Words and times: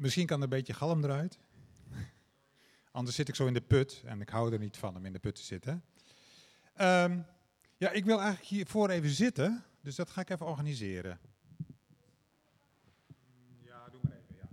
Misschien 0.00 0.26
kan 0.26 0.36
er 0.36 0.42
een 0.42 0.48
beetje 0.48 0.72
galm 0.72 1.04
eruit. 1.04 1.38
Anders 2.92 3.16
zit 3.16 3.28
ik 3.28 3.34
zo 3.34 3.46
in 3.46 3.54
de 3.54 3.60
put 3.60 4.02
en 4.06 4.20
ik 4.20 4.28
hou 4.28 4.52
er 4.52 4.58
niet 4.58 4.76
van 4.76 4.96
om 4.96 5.04
in 5.06 5.12
de 5.12 5.18
put 5.18 5.34
te 5.34 5.42
zitten. 5.42 5.84
Ehm, 6.74 7.18
ja, 7.76 7.90
ik 7.90 8.04
wil 8.04 8.18
eigenlijk 8.20 8.48
hiervoor 8.48 8.88
even 8.90 9.10
zitten, 9.10 9.64
dus 9.80 9.96
dat 9.96 10.10
ga 10.10 10.20
ik 10.20 10.30
even 10.30 10.46
organiseren. 10.46 11.18
Ja, 13.64 13.88
doe 13.90 14.00
maar 14.02 14.12
even, 14.12 14.34
ja. 14.36 14.48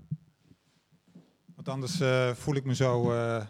Want 1.55 1.70
anders 1.70 2.00
eh, 2.00 2.34
voel 2.34 2.55
ik 2.55 2.66
me 2.66 2.76
zo... 2.76 3.12
eh, 3.12 3.46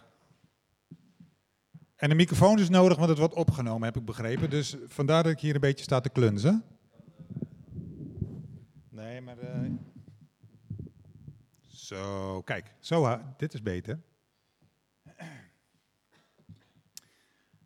En 1.96 2.10
een 2.12 2.16
microfoon 2.18 2.60
is 2.60 2.70
nodig, 2.70 2.98
want 2.98 3.10
het 3.10 3.18
wordt 3.18 3.34
opgenomen, 3.34 3.84
heb 3.88 3.98
ik 3.98 4.06
begrepen. 4.06 4.50
Dus 4.50 4.76
vandaar 4.86 5.24
dat 5.24 5.32
ik 5.32 5.40
hier 5.40 5.56
een 5.56 5.62
beetje 5.62 5.84
sta 5.84 6.00
te 6.00 6.10
klunzen. 6.10 6.64
Nee, 8.90 9.22
maar... 9.22 9.38
eh, 9.38 9.70
Zo, 11.88 12.42
kijk. 12.42 12.74
Zo, 12.80 13.04
ha- 13.06 13.34
dit 13.38 13.54
is 13.54 13.62
beter. 13.62 14.00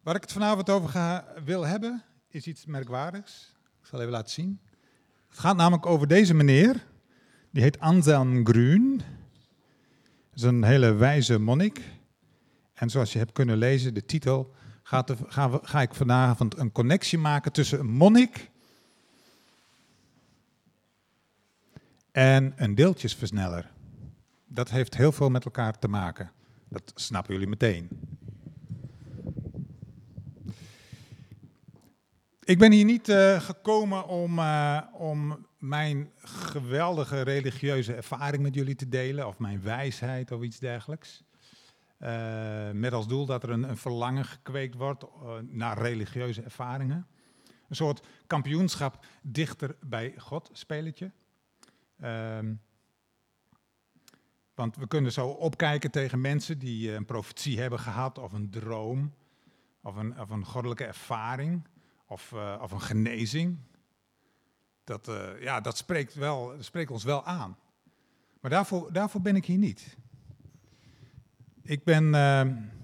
Waar 0.04 0.16
ik 0.16 0.22
het 0.22 0.32
vanavond 0.32 0.70
over 0.70 0.90
ga, 0.90 1.26
wil 1.44 1.66
hebben, 1.66 2.04
is 2.28 2.48
iets 2.48 2.66
merkwaardigs. 2.66 3.56
Ik 3.82 3.86
zal 3.88 4.00
even 4.00 4.12
laten 4.12 4.32
zien. 4.32 4.60
Het 5.30 5.40
gaat 5.40 5.56
namelijk 5.56 5.86
over 5.86 6.08
deze 6.08 6.34
meneer. 6.34 6.86
Die 7.52 7.64
heet 7.64 7.80
Anselm 7.80 8.46
Grün. 8.46 8.98
Dat 8.98 10.36
is 10.36 10.42
een 10.42 10.64
hele 10.64 10.94
wijze 10.94 11.40
monnik. 11.40 11.82
En 12.74 12.90
zoals 12.90 13.14
je 13.14 13.20
hebt 13.20 13.32
kunnen 13.32 13.58
lezen, 13.58 13.94
de 13.94 14.06
titel, 14.06 14.54
gaat 14.84 15.14
gaan 15.28 15.52
we, 15.52 15.60
ga 15.62 15.82
ik 15.82 15.94
vanavond 15.94 16.58
een 16.58 16.72
connectie 16.72 17.18
maken 17.18 17.52
tussen 17.52 17.80
een 17.80 17.92
monnik 17.92 18.50
en 22.12 22.54
een 22.56 22.76
deeltjesversneller. 22.76 23.72
Dat 24.54 24.70
heeft 24.70 24.98
heel 24.98 25.12
veel 25.12 25.30
met 25.30 25.46
elkaar 25.46 25.80
te 25.80 25.88
maken. 25.88 26.32
Dat 26.70 26.92
snappen 26.96 27.34
jullie 27.34 27.48
meteen. 27.48 27.90
Ik 32.44 32.58
ben 32.58 32.72
hier 32.72 32.86
niet 32.86 33.10
eh, 33.10 33.42
gekomen 33.42 34.08
om, 34.08 34.40
eh, 34.40 34.82
om 34.94 35.46
mijn 35.58 36.12
geweldige 36.18 37.22
religieuze 37.22 37.94
ervaring 37.94 38.44
met 38.44 38.56
jullie 38.56 38.76
te 38.76 38.90
delen, 38.90 39.28
of 39.28 39.40
mijn 39.40 39.62
wijsheid 39.62 40.32
of 40.32 40.42
iets 40.42 40.60
dergelijks. 40.60 41.24
Eh, 41.98 42.72
met 42.72 42.94
als 42.94 43.08
doel 43.08 43.26
dat 43.26 43.44
er 43.44 43.50
een, 43.50 43.70
een 43.70 43.78
verlangen 43.78 44.26
gekweekt 44.26 44.76
wordt 44.76 45.06
naar 45.42 45.78
religieuze 45.78 46.42
ervaringen. 46.42 47.08
Een 47.70 47.76
soort 47.76 48.08
kampioenschap 48.28 49.06
dichter 49.22 49.76
bij 49.80 50.14
God 50.18 50.50
spelletje. 50.54 51.12
Ehm, 52.00 52.54
want 54.56 54.76
we 54.76 54.88
kunnen 54.88 55.12
zo 55.12 55.28
opkijken 55.28 55.92
tegen 55.92 56.22
mensen 56.22 56.60
die 56.60 56.90
eh, 56.90 56.96
een 56.96 57.06
profetie 57.06 57.60
hebben 57.60 57.80
gehad, 57.80 58.18
of 58.18 58.32
een 58.32 58.50
droom, 58.50 59.14
of 59.82 59.96
een, 59.96 60.20
of 60.20 60.30
een 60.30 60.46
goddelijke 60.46 60.86
ervaring, 60.86 61.68
of, 62.08 62.32
eh, 62.34 62.60
of 62.62 62.72
een 62.72 62.82
genezing. 62.82 63.58
Dat, 64.84 65.08
eh, 65.08 65.42
ja, 65.42 65.62
dat 65.62 65.78
spreekt, 65.78 66.14
wel, 66.14 66.54
spreekt 66.60 66.92
ons 66.92 67.04
wel 67.04 67.26
aan. 67.26 67.58
Maar 68.42 68.52
daarvoor, 68.52 68.94
daarvoor 68.94 69.22
ben 69.22 69.36
ik 69.36 69.46
hier 69.46 69.58
niet. 69.58 69.98
Ik 71.64 71.84
ben, 71.84 72.12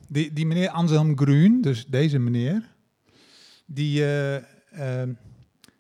die, 0.07 0.33
die 0.33 0.45
meneer 0.45 0.69
Anselm 0.69 1.17
Grün, 1.17 1.61
dus 1.61 1.85
deze 1.85 2.19
meneer, 2.19 2.75
die, 3.65 4.03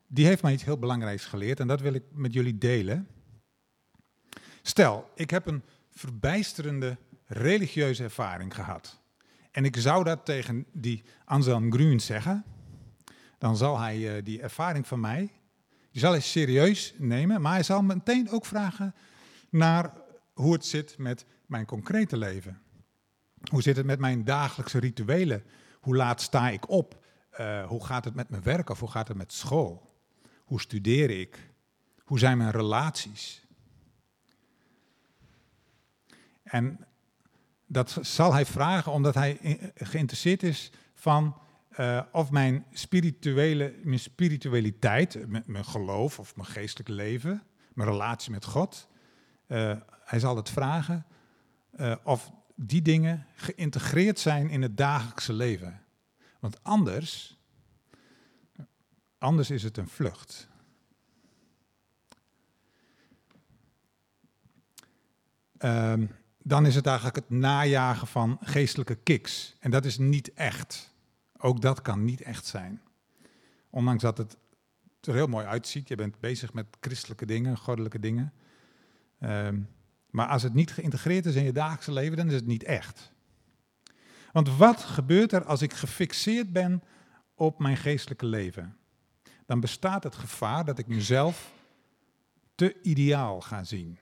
die 0.07 0.25
heeft 0.25 0.41
mij 0.41 0.53
iets 0.53 0.63
heel 0.63 0.77
belangrijks 0.77 1.25
geleerd 1.25 1.59
en 1.59 1.67
dat 1.67 1.81
wil 1.81 1.93
ik 1.93 2.03
met 2.11 2.33
jullie 2.33 2.57
delen. 2.57 3.07
Stel, 4.61 5.09
ik 5.15 5.29
heb 5.29 5.47
een 5.47 5.63
verbijsterende 5.97 6.97
religieuze 7.25 8.03
ervaring 8.03 8.55
gehad. 8.55 9.01
En 9.51 9.65
ik 9.65 9.75
zou 9.75 10.03
dat 10.03 10.25
tegen 10.25 10.65
die 10.71 11.03
Anselm 11.25 11.71
Grün 11.71 11.99
zeggen. 11.99 12.43
Dan 13.37 13.57
zal 13.57 13.79
hij 13.79 14.15
eh, 14.15 14.23
die 14.23 14.41
ervaring 14.41 14.87
van 14.87 14.99
mij, 14.99 15.31
die 15.91 16.01
zal 16.01 16.11
hij 16.11 16.21
serieus 16.21 16.93
nemen. 16.97 17.41
Maar 17.41 17.53
hij 17.53 17.63
zal 17.63 17.81
me 17.81 17.93
meteen 17.95 18.29
ook 18.29 18.45
vragen 18.45 18.95
naar 19.49 19.93
hoe 20.33 20.53
het 20.53 20.65
zit 20.65 20.97
met 20.97 21.25
mijn 21.45 21.65
concrete 21.65 22.17
leven. 22.17 22.61
Hoe 23.51 23.61
zit 23.61 23.75
het 23.75 23.85
met 23.85 23.99
mijn 23.99 24.23
dagelijkse 24.23 24.79
rituelen? 24.79 25.43
Hoe 25.79 25.95
laat 25.95 26.21
sta 26.21 26.49
ik 26.49 26.69
op? 26.69 27.05
Eh, 27.29 27.67
hoe 27.67 27.85
gaat 27.85 28.05
het 28.05 28.15
met 28.15 28.29
mijn 28.29 28.43
werk 28.43 28.69
of 28.69 28.79
hoe 28.79 28.89
gaat 28.89 29.07
het 29.07 29.17
met 29.17 29.33
school? 29.33 30.01
Hoe 30.43 30.61
studeer 30.61 31.09
ik? 31.09 31.51
Hoe 32.03 32.19
zijn 32.19 32.37
mijn 32.37 32.51
relaties? 32.51 33.46
En 36.47 36.85
dat 37.65 37.97
zal 38.01 38.33
hij 38.33 38.45
vragen 38.45 38.91
omdat 38.91 39.13
hij 39.13 39.39
geïnteresseerd 39.75 40.43
is 40.43 40.71
van 40.93 41.35
eh, 41.69 42.01
of 42.11 42.31
mijn, 42.31 42.65
spirituele, 42.71 43.75
mijn 43.83 43.99
spiritualiteit, 43.99 45.27
mijn, 45.47 45.65
geloof 45.65 46.19
of 46.19 46.35
mijn 46.35 46.47
geestelijk 46.47 46.89
leven, 46.89 47.43
mijn 47.73 47.89
relatie 47.89 48.31
met 48.31 48.45
God, 48.45 48.87
eh, 49.47 49.77
hij 50.03 50.19
zal 50.19 50.35
het 50.35 50.49
vragen 50.49 51.05
eh, 51.71 51.95
of 52.03 52.31
die 52.55 52.81
dingen 52.81 53.25
geïntegreerd 53.35 54.19
zijn 54.19 54.49
in 54.49 54.61
het 54.61 54.77
dagelijkse 54.77 55.33
leven. 55.33 55.81
Want 56.39 56.63
anders, 56.63 57.37
anders 59.17 59.49
is 59.49 59.63
het 59.63 59.77
een 59.77 59.89
vlucht. 59.89 60.47
Ehm, 65.57 66.05
dan 66.47 66.65
is 66.65 66.75
het 66.75 66.85
eigenlijk 66.85 67.15
het 67.15 67.29
najagen 67.29 68.07
van 68.07 68.37
geestelijke 68.41 68.95
kiks. 68.95 69.55
En 69.59 69.71
dat 69.71 69.85
is 69.85 69.97
niet 69.97 70.33
echt. 70.33 70.93
Ook 71.37 71.61
dat 71.61 71.81
kan 71.81 72.03
niet 72.03 72.21
echt 72.21 72.45
zijn. 72.45 72.81
Ondanks 73.69 74.03
dat 74.03 74.17
het 74.17 74.37
er 75.01 75.13
heel 75.13 75.27
mooi 75.27 75.45
uitziet. 75.45 75.87
Je 75.87 75.95
bent 75.95 76.19
bezig 76.19 76.53
met 76.53 76.65
christelijke 76.79 77.25
dingen, 77.25 77.57
goddelijke 77.57 77.99
dingen. 77.99 78.33
Ehm, 79.19 79.59
maar 80.09 80.27
als 80.27 80.43
het 80.43 80.53
niet 80.53 80.71
geïntegreerd 80.71 81.25
is 81.25 81.35
in 81.35 81.43
je 81.43 81.51
dagelijkse 81.51 81.91
leven, 81.91 82.17
dan 82.17 82.27
is 82.27 82.33
het 82.33 82.45
niet 82.45 82.63
echt. 82.63 83.11
Want 84.31 84.57
wat 84.57 84.83
gebeurt 84.83 85.31
er 85.31 85.45
als 85.45 85.61
ik 85.61 85.73
gefixeerd 85.73 86.53
ben 86.53 86.83
op 87.35 87.59
mijn 87.59 87.77
geestelijke 87.77 88.25
leven? 88.25 88.77
Dan 89.45 89.59
bestaat 89.59 90.03
het 90.03 90.15
gevaar 90.15 90.65
dat 90.65 90.79
ik 90.79 90.87
mezelf 90.87 91.53
te 92.55 92.81
ideaal 92.81 93.41
ga 93.41 93.63
zien. 93.63 93.99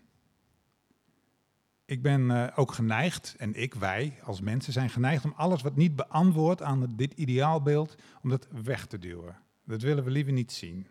Ik 1.85 2.01
ben 2.01 2.31
eh, 2.31 2.59
ook 2.59 2.71
geneigd, 2.71 3.35
en 3.37 3.53
ik, 3.53 3.73
wij 3.73 4.19
als 4.23 4.41
mensen 4.41 4.73
zijn 4.73 4.89
geneigd 4.89 5.25
om 5.25 5.33
alles 5.35 5.61
wat 5.61 5.75
niet 5.75 5.95
beantwoordt 5.95 6.61
aan 6.61 6.95
dit 6.95 7.13
ideaalbeeld, 7.13 7.95
om 8.21 8.29
dat 8.29 8.47
weg 8.63 8.85
te 8.85 8.99
duwen. 8.99 9.37
Dat 9.63 9.81
willen 9.81 10.03
we 10.03 10.11
liever 10.11 10.33
niet 10.33 10.51
zien. 10.51 10.87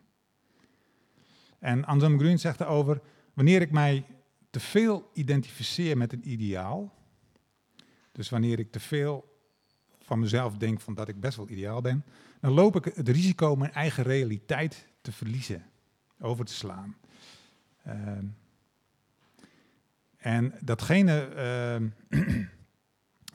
En 1.59 1.85
Anselm 1.85 2.19
Grün 2.19 2.39
zegt 2.39 2.61
erover, 2.61 3.01
wanneer 3.33 3.61
ik 3.61 3.71
mij 3.71 4.05
te 4.51 4.61
veel 4.61 5.11
identificeer 5.13 5.97
met 5.97 6.13
een 6.13 6.31
ideaal, 6.31 6.93
dus 8.13 8.29
wanneer 8.29 8.59
ik 8.59 8.73
te 8.73 8.81
veel 8.81 9.33
van 9.99 10.19
mezelf 10.19 10.57
denk 10.57 10.81
van 10.81 10.95
dat 10.95 11.09
ik 11.09 11.21
best 11.21 11.37
wel 11.37 11.49
ideaal 11.49 11.81
ben, 11.81 12.05
dan 12.41 12.53
loop 12.53 12.77
ik 12.77 12.95
het 12.95 13.09
risico 13.09 13.57
mijn 13.57 13.73
eigen 13.73 14.05
realiteit 14.05 14.89
te 15.01 15.13
verliezen, 15.13 15.67
over 16.21 16.45
te 16.45 16.55
slaan. 16.55 16.97
Ehm, 17.83 18.27
en 20.25 20.55
datgene 20.61 21.21
ehm, 21.21 21.89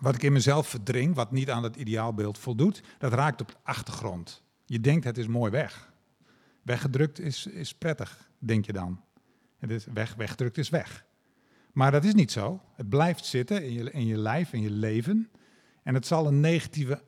wat 0.06 0.16
ik 0.16 0.24
in 0.24 0.34
mezelf 0.34 0.68
verdring, 0.68 1.16
wat 1.16 1.32
niet 1.32 1.50
aan 1.50 1.64
het 1.64 1.76
ideaalbeeld 1.76 2.38
voldoet, 2.38 2.82
dat 2.98 3.14
raakt 3.14 3.42
op 3.42 3.48
de 3.48 3.58
achtergrond. 3.64 4.44
Je 4.66 4.80
denkt 4.80 5.06
het 5.06 5.18
is 5.18 5.28
mooi 5.28 5.52
weg. 5.52 5.92
Weggedrukt 6.62 7.20
is, 7.20 7.46
is 7.46 7.74
prettig, 7.74 8.30
denk 8.38 8.66
je 8.66 8.74
dan. 8.74 9.02
Het 9.58 9.70
is 9.70 9.86
weg, 9.94 10.16
weggedrukt 10.16 10.58
is 10.58 10.70
weg. 10.70 11.06
Maar 11.74 11.92
dat 11.92 12.04
is 12.04 12.14
niet 12.14 12.32
zo. 12.32 12.62
Het 12.76 12.90
blijft 12.90 13.26
zitten 13.26 13.64
in 13.64 13.74
je, 13.74 13.92
in 13.92 14.06
je 14.06 14.18
lijf, 14.18 14.54
in 14.54 14.62
je 14.62 14.72
leven. 14.72 15.30
En 15.84 15.94
het 15.94 16.06
zal 16.06 16.28
een 16.28 16.40
negatieve 16.40 17.04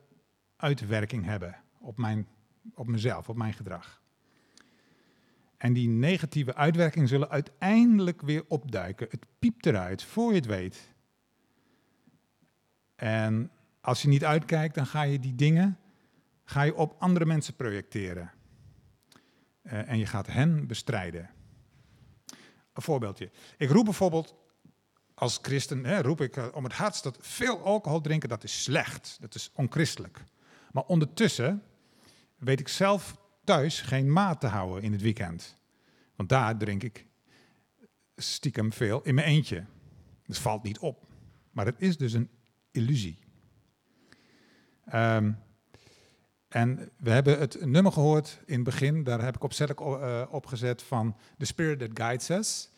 uitwerking 0.56 1.24
hebben 1.24 1.56
op, 1.78 1.98
mijn, 1.98 2.26
op 2.74 2.86
mezelf, 2.86 3.28
op 3.28 3.36
mijn 3.36 3.52
gedrag. 3.52 4.01
En 5.62 5.72
die 5.72 5.88
negatieve 5.88 6.54
uitwerkingen 6.54 7.08
zullen 7.08 7.30
uiteindelijk 7.30 8.22
weer 8.22 8.44
opduiken. 8.48 9.06
Het 9.10 9.26
piept 9.38 9.66
eruit, 9.66 10.02
voor 10.02 10.30
je 10.30 10.36
het 10.36 10.46
weet. 10.46 10.94
En 12.94 13.50
als 13.80 14.02
je 14.02 14.08
niet 14.08 14.24
uitkijkt, 14.24 14.74
dan 14.74 14.86
ga 14.86 15.02
je 15.02 15.18
die 15.18 15.34
dingen 15.34 15.78
ga 16.44 16.62
je 16.62 16.74
op 16.74 16.96
andere 16.98 17.24
mensen 17.24 17.54
projecteren. 17.54 18.32
Eh, 19.62 19.88
en 19.88 19.98
je 19.98 20.06
gaat 20.06 20.26
hen 20.26 20.66
bestrijden. 20.66 21.30
Een 22.72 22.82
voorbeeldje. 22.82 23.30
Ik 23.56 23.70
roep 23.70 23.84
bijvoorbeeld 23.84 24.34
als 25.14 25.38
christen, 25.42 25.84
hè, 25.84 26.00
roep 26.00 26.20
ik 26.20 26.36
eh, 26.36 26.46
om 26.52 26.64
het 26.64 26.72
hardst 26.72 27.02
dat 27.02 27.18
veel 27.20 27.64
alcohol 27.64 28.00
drinken, 28.00 28.28
dat 28.28 28.44
is 28.44 28.62
slecht. 28.62 29.16
Dat 29.20 29.34
is 29.34 29.50
onchristelijk. 29.54 30.24
Maar 30.72 30.84
ondertussen 30.84 31.62
weet 32.36 32.60
ik 32.60 32.68
zelf 32.68 33.20
thuis 33.44 33.80
geen 33.80 34.12
maat 34.12 34.40
te 34.40 34.46
houden 34.46 34.82
in 34.82 34.92
het 34.92 35.02
weekend. 35.02 35.58
Want 36.16 36.28
daar 36.28 36.56
drink 36.58 36.82
ik 36.82 37.06
stiekem 38.16 38.72
veel 38.72 39.02
in 39.02 39.14
mijn 39.14 39.26
eentje. 39.26 39.64
Dus 40.26 40.38
valt 40.38 40.62
niet 40.62 40.78
op. 40.78 41.06
Maar 41.50 41.66
het 41.66 41.80
is 41.80 41.96
dus 41.96 42.12
een 42.12 42.28
illusie. 42.70 43.18
Um, 44.94 45.38
en 46.48 46.90
we 46.96 47.10
hebben 47.10 47.38
het 47.38 47.64
nummer 47.64 47.92
gehoord 47.92 48.40
in 48.46 48.54
het 48.54 48.64
begin, 48.64 49.04
daar 49.04 49.22
heb 49.22 49.36
ik 49.36 49.42
opzettelijk 49.42 50.00
uh, 50.02 50.22
opgezet 50.30 50.82
van 50.82 51.16
The 51.38 51.44
Spirit 51.44 51.78
That 51.78 51.90
Guides 51.94 52.28
Us. 52.28 52.70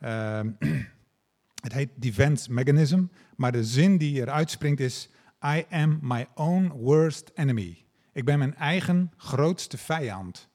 Um, 0.00 0.56
het 1.64 1.72
heet 1.72 1.90
Defense 1.94 2.52
Mechanism, 2.52 3.04
maar 3.36 3.52
de 3.52 3.64
zin 3.64 3.98
die 3.98 4.20
eruit 4.20 4.50
springt 4.50 4.80
is: 4.80 5.08
I 5.44 5.64
am 5.70 5.98
my 6.02 6.26
own 6.34 6.68
worst 6.68 7.30
enemy. 7.34 7.87
Ik 8.18 8.24
ben 8.24 8.38
mijn 8.38 8.54
eigen 8.54 9.12
grootste 9.16 9.78
vijand. 9.78 10.48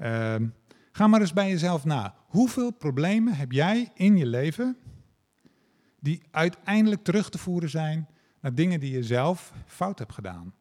Um, 0.00 0.54
ga 0.92 1.06
maar 1.06 1.20
eens 1.20 1.32
bij 1.32 1.48
jezelf 1.48 1.84
na. 1.84 2.14
Hoeveel 2.26 2.70
problemen 2.70 3.34
heb 3.34 3.52
jij 3.52 3.90
in 3.94 4.16
je 4.16 4.26
leven 4.26 4.76
die 6.00 6.22
uiteindelijk 6.30 7.04
terug 7.04 7.30
te 7.30 7.38
voeren 7.38 7.70
zijn 7.70 8.08
naar 8.40 8.54
dingen 8.54 8.80
die 8.80 8.92
je 8.92 9.02
zelf 9.02 9.52
fout 9.66 9.98
hebt 9.98 10.12
gedaan? 10.12 10.54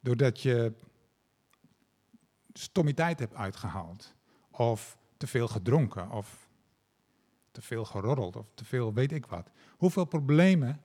Doordat 0.00 0.40
je 0.40 0.72
stommiteit 2.52 3.18
hebt 3.18 3.34
uitgehaald. 3.34 4.14
Of 4.50 4.98
te 5.16 5.26
veel 5.26 5.48
gedronken. 5.48 6.10
Of 6.10 6.48
te 7.50 7.62
veel 7.62 7.84
geroddeld. 7.84 8.36
Of 8.36 8.50
te 8.54 8.64
veel 8.64 8.94
weet 8.94 9.12
ik 9.12 9.26
wat. 9.26 9.50
Hoeveel 9.76 10.04
problemen 10.04 10.80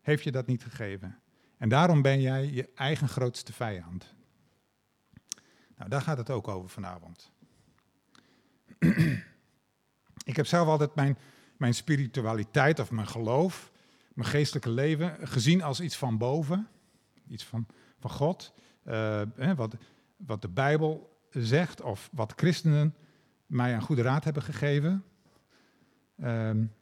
heeft 0.00 0.24
je 0.24 0.32
dat 0.32 0.46
niet 0.46 0.62
gegeven? 0.62 1.18
En 1.58 1.68
daarom 1.68 2.02
ben 2.02 2.20
jij 2.20 2.50
je 2.50 2.68
eigen 2.74 3.08
grootste 3.08 3.52
vijand. 3.52 4.14
Nou, 5.76 5.90
daar 5.90 6.00
gaat 6.00 6.18
het 6.18 6.30
ook 6.30 6.48
over 6.48 6.68
vanavond. 6.68 7.32
ik 10.24 10.36
heb 10.36 10.46
zelf 10.46 10.68
altijd 10.68 10.94
mijn, 10.94 11.18
mijn 11.56 11.74
spiritualiteit 11.74 12.78
of 12.78 12.90
mijn 12.90 13.08
geloof, 13.08 13.72
mijn 14.14 14.28
geestelijke 14.28 14.70
leven 14.70 15.28
gezien 15.28 15.62
als 15.62 15.80
iets 15.80 15.96
van 15.96 16.18
boven. 16.18 16.68
Iets 17.28 17.44
van 17.44 17.66
van 18.04 18.12
God, 18.12 18.52
uh, 18.86 19.22
wat, 19.56 19.76
wat 20.16 20.42
de 20.42 20.48
Bijbel 20.48 21.18
zegt 21.30 21.80
of 21.80 22.10
wat 22.12 22.32
christenen 22.36 22.94
mij 23.46 23.74
een 23.74 23.82
goede 23.82 24.02
raad 24.02 24.24
hebben 24.24 24.42
gegeven. 24.42 25.04
Um, 26.22 26.72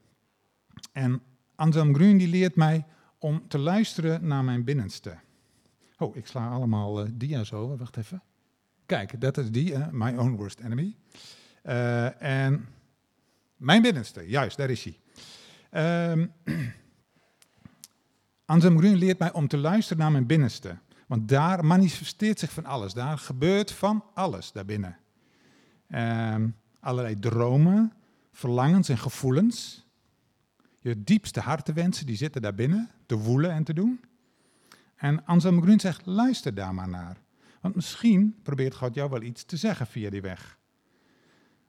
en 0.92 1.22
Anselm 1.54 1.94
Grün 1.94 2.19
die 2.19 2.28
leert 2.28 2.56
mij 2.56 2.86
om 3.22 3.48
te 3.48 3.58
luisteren 3.58 4.26
naar 4.26 4.44
mijn 4.44 4.64
binnenste. 4.64 5.19
Oh, 5.98 6.16
ik 6.16 6.26
sla 6.26 6.48
allemaal 6.48 7.04
uh, 7.04 7.10
dia's 7.12 7.52
over, 7.52 7.76
wacht 7.76 7.96
even. 7.96 8.22
Kijk, 8.86 9.20
dat 9.20 9.38
is 9.38 9.50
die, 9.50 9.72
uh, 9.72 9.88
My 9.90 10.16
Own 10.16 10.36
Worst 10.36 10.60
Enemy. 10.60 10.96
Uh, 11.64 12.22
en 12.22 12.69
mijn 13.56 13.82
binnenste, 13.82 14.28
juist, 14.28 14.56
daar 14.56 14.70
is 14.70 14.84
hij. 14.84 14.98
Um, 16.10 16.32
Anselm 18.44 18.78
Grün 18.78 18.96
leert 18.96 19.19
mij 19.19 19.32
om 19.32 19.48
te 19.48 19.56
luisteren 19.56 20.02
naar 20.02 20.12
mijn 20.12 20.26
binnenste. 20.26 20.78
Want 21.06 21.28
daar 21.28 21.64
manifesteert 21.64 22.38
zich 22.38 22.52
van 22.52 22.64
alles. 22.64 22.92
Daar 22.92 23.19
gebeurt 23.19 23.72
van 23.72 24.04
alles 24.14 24.52
daarbinnen. 24.52 24.98
Um, 25.88 26.56
allerlei 26.80 27.19
dromen, 27.19 27.92
verlangens 28.32 28.88
en 28.88 28.98
gevoelens. 28.98 29.86
Je 30.82 31.02
diepste 31.05 31.40
hartenwensen, 31.40 32.06
die 32.06 32.17
zitten 32.17 32.43
daar 32.43 32.55
binnen, 32.55 32.90
te 33.06 33.17
woelen 33.17 33.50
en 33.50 33.64
te 33.64 33.75
doen. 33.75 34.00
En 34.96 35.25
Anselm 35.25 35.62
Grün 35.62 35.81
zegt, 35.81 36.06
luister 36.06 36.55
daar 36.55 36.75
maar 36.75 36.88
naar. 36.88 37.17
Want 37.61 37.75
misschien 37.75 38.40
probeert 38.43 38.75
God 38.75 38.94
jou 38.94 39.11
wel 39.11 39.23
iets 39.23 39.44
te 39.44 39.56
zeggen 39.56 39.87
via 39.87 40.11
die 40.11 40.20
weg. 40.20 40.58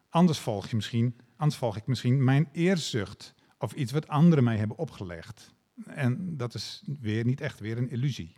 Anders 0.09 0.39
volg, 0.39 0.67
je 0.67 0.75
misschien, 0.75 1.15
anders 1.35 1.59
volg 1.59 1.77
ik 1.77 1.87
misschien 1.87 2.23
mijn 2.23 2.49
eerzucht 2.51 3.33
of 3.57 3.73
iets 3.73 3.91
wat 3.91 4.07
anderen 4.07 4.43
mij 4.43 4.57
hebben 4.57 4.77
opgelegd. 4.77 5.53
En 5.85 6.37
dat 6.37 6.53
is 6.53 6.83
weer 6.99 7.25
niet 7.25 7.41
echt 7.41 7.59
weer 7.59 7.77
een 7.77 7.89
illusie. 7.89 8.35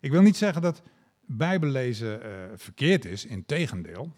Ik 0.00 0.10
wil 0.10 0.22
niet 0.22 0.36
zeggen 0.36 0.62
dat 0.62 0.82
Bijbellezen 1.26 2.26
uh, 2.26 2.32
verkeerd 2.54 3.04
is, 3.04 3.24
in 3.24 3.44
tegendeel. 3.44 4.16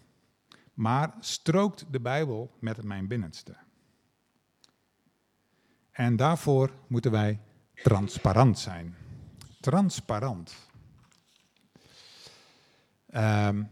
Maar 0.73 1.13
strookt 1.19 1.85
de 1.89 1.99
Bijbel 1.99 2.51
met 2.59 2.83
mijn 2.83 3.07
binnenste. 3.07 3.55
En 5.95 6.15
daarvoor 6.15 6.71
moeten 6.87 7.11
wij 7.11 7.39
transparant 7.83 8.59
zijn. 8.59 8.95
Transparant. 9.59 10.55
Um, 13.13 13.69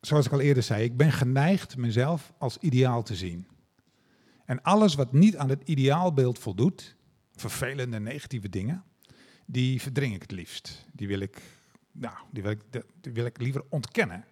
zoals 0.00 0.26
ik 0.26 0.32
al 0.32 0.40
eerder 0.40 0.62
zei, 0.62 0.84
ik 0.84 0.96
ben 0.96 1.12
geneigd 1.12 1.76
mezelf 1.76 2.32
als 2.38 2.58
ideaal 2.58 3.02
te 3.02 3.16
zien. 3.16 3.46
En 4.44 4.62
alles 4.62 4.94
wat 4.94 5.12
niet 5.12 5.36
aan 5.36 5.48
het 5.48 5.62
ideaalbeeld 5.68 6.38
voldoet, 6.38 6.96
vervelende 7.34 8.00
negatieve 8.00 8.48
dingen, 8.48 8.84
die 9.46 9.80
verdring 9.80 10.14
ik 10.14 10.22
het 10.22 10.30
liefst. 10.30 10.86
Die 10.92 11.08
wil 11.08 11.20
ik, 11.20 11.42
nou, 11.92 12.16
die 12.30 12.42
wil 12.42 12.52
ik, 12.52 12.62
die 13.00 13.12
wil 13.12 13.26
ik 13.26 13.40
liever 13.40 13.64
ontkennen. 13.68 14.24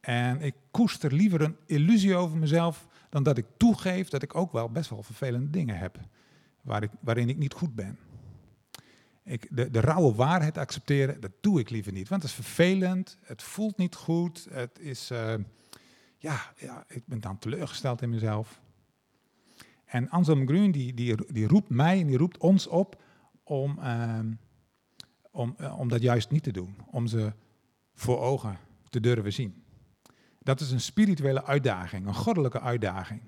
En 0.00 0.40
ik 0.40 0.54
koester 0.70 1.12
liever 1.12 1.40
een 1.40 1.56
illusie 1.66 2.16
over 2.16 2.36
mezelf 2.36 2.86
dan 3.16 3.24
dat 3.24 3.38
ik 3.38 3.46
toegeef 3.56 4.08
dat 4.08 4.22
ik 4.22 4.34
ook 4.34 4.52
wel 4.52 4.70
best 4.70 4.90
wel 4.90 5.02
vervelende 5.02 5.50
dingen 5.50 5.78
heb 5.78 6.00
waar 6.62 6.82
ik, 6.82 6.90
waarin 7.00 7.28
ik 7.28 7.36
niet 7.36 7.52
goed 7.52 7.74
ben. 7.74 7.98
Ik, 9.24 9.48
de, 9.50 9.70
de 9.70 9.80
rauwe 9.80 10.14
waarheid 10.14 10.58
accepteren, 10.58 11.20
dat 11.20 11.30
doe 11.40 11.60
ik 11.60 11.70
liever 11.70 11.92
niet. 11.92 12.08
Want 12.08 12.22
het 12.22 12.30
is 12.30 12.36
vervelend, 12.36 13.18
het 13.22 13.42
voelt 13.42 13.76
niet 13.76 13.94
goed, 13.94 14.46
het 14.50 14.78
is, 14.78 15.10
uh, 15.10 15.34
ja, 16.18 16.52
ja, 16.56 16.84
ik 16.88 17.06
ben 17.06 17.20
dan 17.20 17.38
teleurgesteld 17.38 18.02
in 18.02 18.10
mezelf. 18.10 18.60
En 19.84 20.08
Anselm 20.10 20.46
Grün 20.46 20.70
die, 20.70 20.94
die, 20.94 21.32
die 21.32 21.46
roept 21.46 21.68
mij 21.68 22.00
en 22.00 22.06
die 22.06 22.18
roept 22.18 22.38
ons 22.38 22.66
op 22.66 23.02
om, 23.42 23.78
ehm, 23.78 24.32
om, 25.30 25.54
eh, 25.58 25.78
om 25.78 25.88
dat 25.88 26.02
juist 26.02 26.30
niet 26.30 26.42
te 26.42 26.52
doen. 26.52 26.76
Om 26.90 27.06
ze 27.06 27.32
voor 27.94 28.20
ogen 28.20 28.58
te 28.88 29.00
durven 29.00 29.32
zien. 29.32 29.64
Dat 30.46 30.60
is 30.60 30.70
een 30.70 30.80
spirituele 30.80 31.44
uitdaging, 31.44 32.06
een 32.06 32.14
goddelijke 32.14 32.60
uitdaging. 32.60 33.22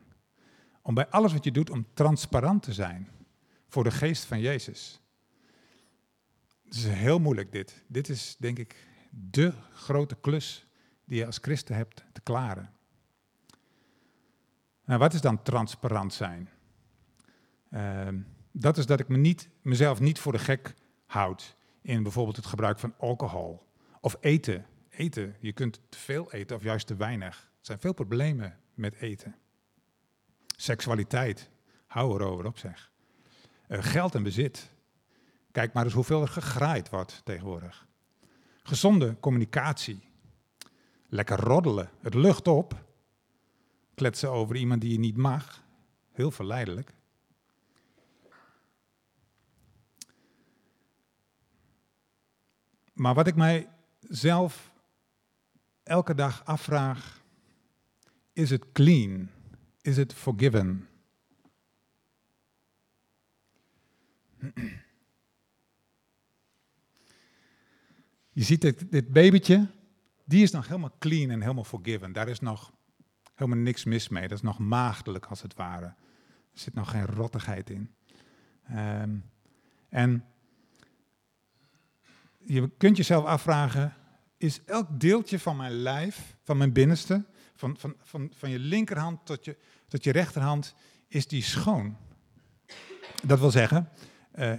Om 0.83 0.95
bij 0.95 1.09
alles 1.09 1.33
wat 1.33 1.45
je 1.45 1.51
doet, 1.51 1.71
om 1.71 1.87
transparant 1.95 2.63
te 2.63 2.73
zijn 2.73 3.09
voor 3.69 3.85
de 3.85 3.91
geest 3.91 4.25
van 4.25 4.41
Jezus. 4.41 5.01
Het 6.65 6.75
is 6.75 6.87
heel 6.87 7.19
moeilijk 7.19 7.53
dit. 7.53 7.85
Dit 7.87 8.09
is 8.09 8.37
denk 8.39 8.59
ik 8.59 8.87
de 9.11 9.53
grote 9.73 10.17
klus 10.21 10.67
die 11.05 11.19
je 11.19 11.27
als 11.27 11.39
christen 11.43 11.75
hebt 11.77 12.05
te 12.13 12.21
klaren. 12.21 12.73
Nou, 14.85 14.99
wat 14.99 15.15
is 15.15 15.21
dan 15.21 15.43
transparant 15.43 16.13
zijn? 16.13 16.49
Uh, 17.71 18.09
dat 18.53 18.79
is 18.79 18.87
dat 18.87 19.01
ik 19.01 19.09
me 19.09 19.17
niet, 19.17 19.49
mezelf 19.63 20.01
niet 20.01 20.19
voor 20.19 20.33
de 20.33 20.39
gek 20.39 20.75
houd 21.07 21.57
in 21.83 22.03
bijvoorbeeld 22.03 22.37
het 22.37 22.47
gebruik 22.47 22.79
van 22.79 22.95
alcohol 22.99 23.67
of 24.01 24.17
eten. 24.21 24.67
Eten, 24.99 25.37
je 25.41 25.53
kunt 25.53 25.81
te 25.89 25.99
veel 25.99 26.33
eten 26.33 26.57
of 26.57 26.63
juist 26.63 26.87
te 26.87 26.97
weinig. 26.97 27.37
Er 27.37 27.67
zijn 27.67 27.79
veel 27.79 27.93
problemen 27.93 28.59
met 28.75 28.95
eten. 28.95 29.37
Seksualiteit, 30.57 31.51
hou 31.87 32.15
erover 32.15 32.47
op 32.47 32.59
zeg. 32.59 32.93
Uh, 33.69 33.83
geld 33.83 34.15
en 34.15 34.23
bezit. 34.23 34.71
Kijk 35.51 35.73
maar 35.73 35.85
eens 35.85 35.95
hoeveel 35.95 36.23
er 36.23 36.29
gegraaid 36.29 36.91
wordt 36.91 37.21
tegenwoordig. 37.25 37.87
Gezonde 38.63 39.17
communicatie. 39.21 40.09
Lekker 41.09 41.41
roddelen, 41.41 41.91
het 42.01 42.15
lucht 42.15 42.47
op. 42.47 42.85
Kletsen 43.95 44.31
over 44.31 44.57
iemand 44.57 44.81
die 44.81 44.93
je 44.93 44.99
niet 44.99 45.17
mag. 45.17 45.65
Heel 46.13 46.31
verleidelijk. 46.31 46.93
Maar 52.93 53.15
wat 53.15 53.27
ik 53.27 53.35
mij 53.37 53.69
zelf 54.01 54.77
elke 55.89 56.15
dag 56.15 56.45
afvraag, 56.45 57.23
is 58.33 58.51
het 58.51 58.73
clean? 58.73 59.29
Is 59.81 59.97
het 59.97 60.15
forgiven? 60.15 60.89
Je 68.33 68.43
ziet 68.45 68.61
dit, 68.61 68.91
dit 68.91 69.13
babytje, 69.13 69.71
die 70.25 70.43
is 70.43 70.51
nog 70.51 70.67
helemaal 70.67 70.97
clean 70.99 71.31
en 71.31 71.41
helemaal 71.41 71.65
forgiven. 71.65 72.13
Daar 72.13 72.29
is 72.29 72.41
nog 72.41 72.73
helemaal 73.35 73.59
niks 73.59 73.85
mis 73.85 74.09
mee. 74.09 74.29
Dat 74.29 74.39
is 74.39 74.45
nog 74.45 74.59
maagdelijk 74.59 75.27
als 75.27 75.43
het 75.43 75.55
ware. 75.55 75.87
Er 75.87 76.65
zit 76.65 76.75
nog 76.75 76.91
geen 76.91 77.07
rottigheid 77.07 77.71
in. 77.71 77.95
Um, 78.71 79.31
en 79.89 80.25
je 82.45 82.71
kunt 82.77 82.97
jezelf 82.97 83.25
afvragen, 83.25 83.95
is 84.39 84.65
elk 84.65 85.01
deeltje 85.01 85.39
van 85.39 85.57
mijn 85.57 85.73
lijf, 85.73 86.37
van 86.43 86.57
mijn 86.57 86.73
binnenste, 86.73 87.25
van, 87.55 87.77
van, 87.77 87.95
van, 88.03 88.33
van 88.35 88.51
je 88.51 88.59
linkerhand 88.59 89.27
tot 89.27 89.45
je, 89.45 89.57
tot 89.89 90.05
je 90.05 90.13
rechterhand, 90.13 90.75
is 91.09 91.27
die 91.27 91.43
schoon? 91.43 91.97
Dat 93.23 93.39
wil 93.39 93.51
zeggen, 93.51 93.89
uh, 94.35 94.55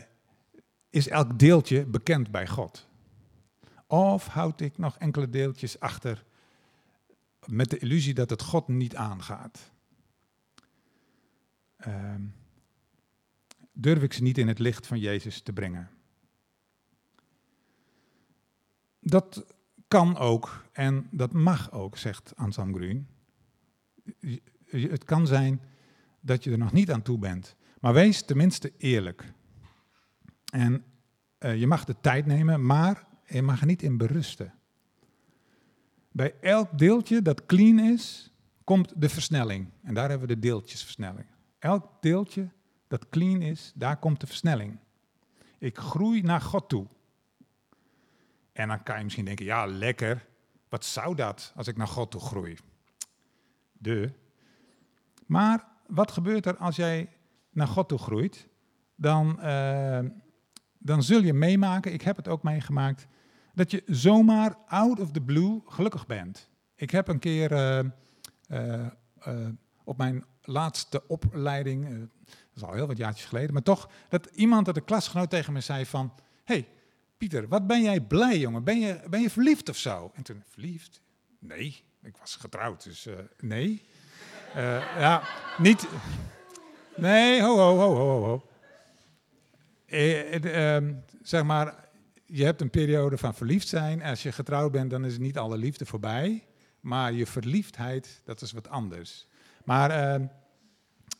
is 0.89 1.07
elk 1.07 1.39
deeltje 1.39 1.85
bekend 1.85 2.31
bij 2.31 2.47
God? 2.47 2.87
Of 3.87 4.27
houd 4.27 4.61
ik 4.61 4.77
nog 4.77 4.97
enkele 4.97 5.29
deeltjes 5.29 5.79
achter 5.79 6.25
met 7.45 7.69
de 7.69 7.77
illusie 7.77 8.13
dat 8.13 8.29
het 8.29 8.41
God 8.41 8.67
niet 8.67 8.95
aangaat. 8.95 9.71
Ehm, 11.77 12.23
durf 13.71 14.01
ik 14.01 14.13
ze 14.13 14.21
niet 14.21 14.37
in 14.37 14.47
het 14.47 14.59
licht 14.59 14.87
van 14.87 14.99
Jezus 14.99 15.41
te 15.41 15.53
brengen. 15.53 15.89
Dat 18.99 19.45
kan 19.89 20.17
ook 20.17 20.65
en 20.71 21.07
dat 21.11 21.33
mag 21.33 21.71
ook, 21.71 21.97
zegt 21.97 22.33
Anselm 22.35 22.75
Grün. 22.75 23.07
Het 24.65 25.03
kan 25.03 25.27
zijn 25.27 25.61
dat 26.19 26.43
je 26.43 26.51
er 26.51 26.57
nog 26.57 26.71
niet 26.71 26.91
aan 26.91 27.01
toe 27.01 27.19
bent. 27.19 27.55
Maar 27.79 27.93
wees 27.93 28.21
tenminste 28.21 28.73
eerlijk. 28.77 29.33
En 30.51 30.83
uh, 31.39 31.59
je 31.59 31.67
mag 31.67 31.85
de 31.85 31.95
tijd 32.01 32.25
nemen, 32.25 32.65
maar 32.65 33.07
je 33.25 33.41
mag 33.41 33.59
er 33.59 33.65
niet 33.65 33.81
in 33.81 33.97
berusten. 33.97 34.53
Bij 36.11 36.35
elk 36.41 36.77
deeltje 36.77 37.21
dat 37.21 37.45
clean 37.45 37.79
is, 37.79 38.33
komt 38.63 38.93
de 38.95 39.09
versnelling. 39.09 39.69
En 39.83 39.93
daar 39.93 40.09
hebben 40.09 40.27
we 40.27 40.33
de 40.33 40.39
deeltjesversnelling. 40.39 41.25
Elk 41.59 42.01
deeltje 42.01 42.49
dat 42.87 43.09
clean 43.09 43.41
is, 43.41 43.71
daar 43.75 43.97
komt 43.97 44.19
de 44.19 44.27
versnelling. 44.27 44.77
Ik 45.57 45.77
groei 45.77 46.21
naar 46.21 46.41
God 46.41 46.69
toe. 46.69 46.87
En 48.59 48.67
dan 48.67 48.83
kan 48.83 48.97
je 48.97 49.03
misschien 49.03 49.25
denken, 49.25 49.45
ja, 49.45 49.65
lekker. 49.65 50.25
Wat 50.69 50.85
zou 50.85 51.15
dat 51.15 51.53
als 51.55 51.67
ik 51.67 51.77
naar 51.77 51.87
God 51.87 52.11
toe 52.11 52.21
groei? 52.21 52.57
De. 53.71 54.11
Maar 55.25 55.67
wat 55.87 56.11
gebeurt 56.11 56.45
er 56.45 56.57
als 56.57 56.75
jij 56.75 57.09
naar 57.49 57.67
God 57.67 57.89
toe 57.89 57.97
groeit? 57.97 58.47
Dan, 58.95 59.39
uh, 59.41 59.99
dan 60.77 61.03
zul 61.03 61.21
je 61.21 61.33
meemaken, 61.33 61.93
ik 61.93 62.01
heb 62.01 62.15
het 62.15 62.27
ook 62.27 62.43
meegemaakt, 62.43 63.07
dat 63.53 63.71
je 63.71 63.83
zomaar 63.85 64.55
out 64.67 64.99
of 64.99 65.11
the 65.11 65.21
blue 65.21 65.61
gelukkig 65.65 66.05
bent. 66.05 66.49
Ik 66.75 66.89
heb 66.89 67.07
een 67.07 67.19
keer 67.19 67.51
uh, 67.51 67.85
uh, 69.27 69.47
op 69.83 69.97
mijn 69.97 70.25
laatste 70.41 71.07
opleiding, 71.07 71.89
dat 71.99 72.09
is 72.55 72.63
al 72.63 72.73
heel 72.73 72.87
wat 72.87 72.97
jaartjes 72.97 73.25
geleden, 73.25 73.53
maar 73.53 73.63
toch, 73.63 73.89
dat 74.09 74.25
iemand 74.25 74.67
uit 74.67 74.75
de 74.75 74.81
klasgenoot 74.81 75.29
tegen 75.29 75.53
me 75.53 75.61
zei 75.61 75.85
van, 75.85 76.13
hey, 76.43 76.67
Pieter, 77.19 77.47
wat 77.47 77.67
ben 77.67 77.81
jij 77.81 78.01
blij, 78.01 78.37
jongen? 78.37 78.63
Ben 78.63 78.79
je, 78.79 78.99
ben 79.09 79.21
je 79.21 79.29
verliefd 79.29 79.69
of 79.69 79.77
zo? 79.77 80.11
En 80.13 80.23
toen, 80.23 80.43
verliefd? 80.47 81.01
Nee, 81.39 81.83
ik 82.01 82.17
was 82.17 82.35
getrouwd, 82.35 82.83
dus 82.83 83.07
nee. 83.39 83.81
ja, 84.97 85.23
niet... 85.57 85.87
Nee, 86.95 87.41
ho, 87.41 87.57
ho, 87.57 87.77
ho, 87.77 87.95
ho, 87.95 88.23
ho. 88.23 88.49
Eh, 89.89 90.75
eh, 90.77 90.83
zeg 91.21 91.43
maar, 91.43 91.89
je 92.25 92.43
hebt 92.43 92.61
een 92.61 92.69
periode 92.69 93.17
van 93.17 93.35
verliefd 93.35 93.67
zijn. 93.67 94.03
Als 94.03 94.23
je 94.23 94.31
getrouwd 94.31 94.71
bent, 94.71 94.89
dan 94.89 95.05
is 95.05 95.17
niet 95.17 95.37
alle 95.37 95.57
liefde 95.57 95.85
voorbij. 95.85 96.43
Maar 96.79 97.13
je 97.13 97.25
verliefdheid, 97.25 98.21
dat 98.25 98.41
is 98.41 98.51
wat 98.51 98.69
anders. 98.69 99.27
Maar 99.63 100.19
uh, 100.19 100.25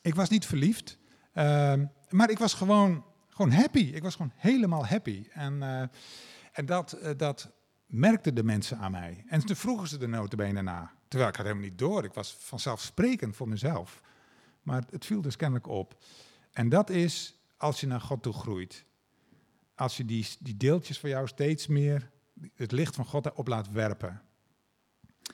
ik 0.01 0.15
was 0.15 0.29
niet 0.29 0.45
verliefd. 0.45 0.97
Uh, 1.33 1.73
maar 2.09 2.29
ik 2.29 2.39
was 2.39 2.53
gewoon, 2.53 3.03
gewoon 3.39 3.60
happy. 3.60 3.79
Ik 3.93 4.01
was 4.01 4.15
gewoon 4.15 4.31
helemaal 4.36 4.86
happy. 4.86 5.27
En, 5.31 5.53
uh, 5.53 5.81
en 6.51 6.65
dat, 6.65 6.98
dat 7.17 7.51
merkten 7.86 8.36
de 8.36 8.43
mensen 8.43 8.77
aan 8.77 8.91
mij. 8.91 9.24
En 9.27 9.46
toen 9.46 9.55
vroegen 9.55 9.88
ze 9.88 9.98
de 9.98 10.08
notenbenen 10.08 10.63
na. 10.63 10.91
Terwijl 11.08 11.29
ik 11.29 11.36
had 11.36 11.46
helemaal 11.46 11.67
niet 11.67 11.77
door. 11.77 12.03
Ik 12.03 12.13
was 12.13 12.36
vanzelfsprekend 12.39 13.36
voor 13.36 13.50
mezelf. 13.50 14.01
Maar 14.62 14.84
het 14.89 15.05
viel 15.05 15.22
dus 15.22 15.36
kennelijk 15.36 15.67
op. 15.67 15.98
En 16.51 16.69
dat 16.69 16.89
is 16.89 17.39
als 17.58 17.79
je 17.79 17.88
naar 17.88 18.01
God 18.01 18.24
toe 18.24 18.34
groeit. 18.34 18.86
Als 19.75 19.98
je 19.98 20.05
die, 20.05 20.27
die 20.39 20.58
deeltjes 20.58 21.00
van 21.00 21.10
jou 21.10 21.27
steeds 21.27 21.67
meer 21.67 22.10
het 22.55 22.72
licht 22.72 22.96
van 22.96 23.05
God 23.05 23.34
op 23.34 23.48
laat 23.48 23.72
werpen. 23.72 24.22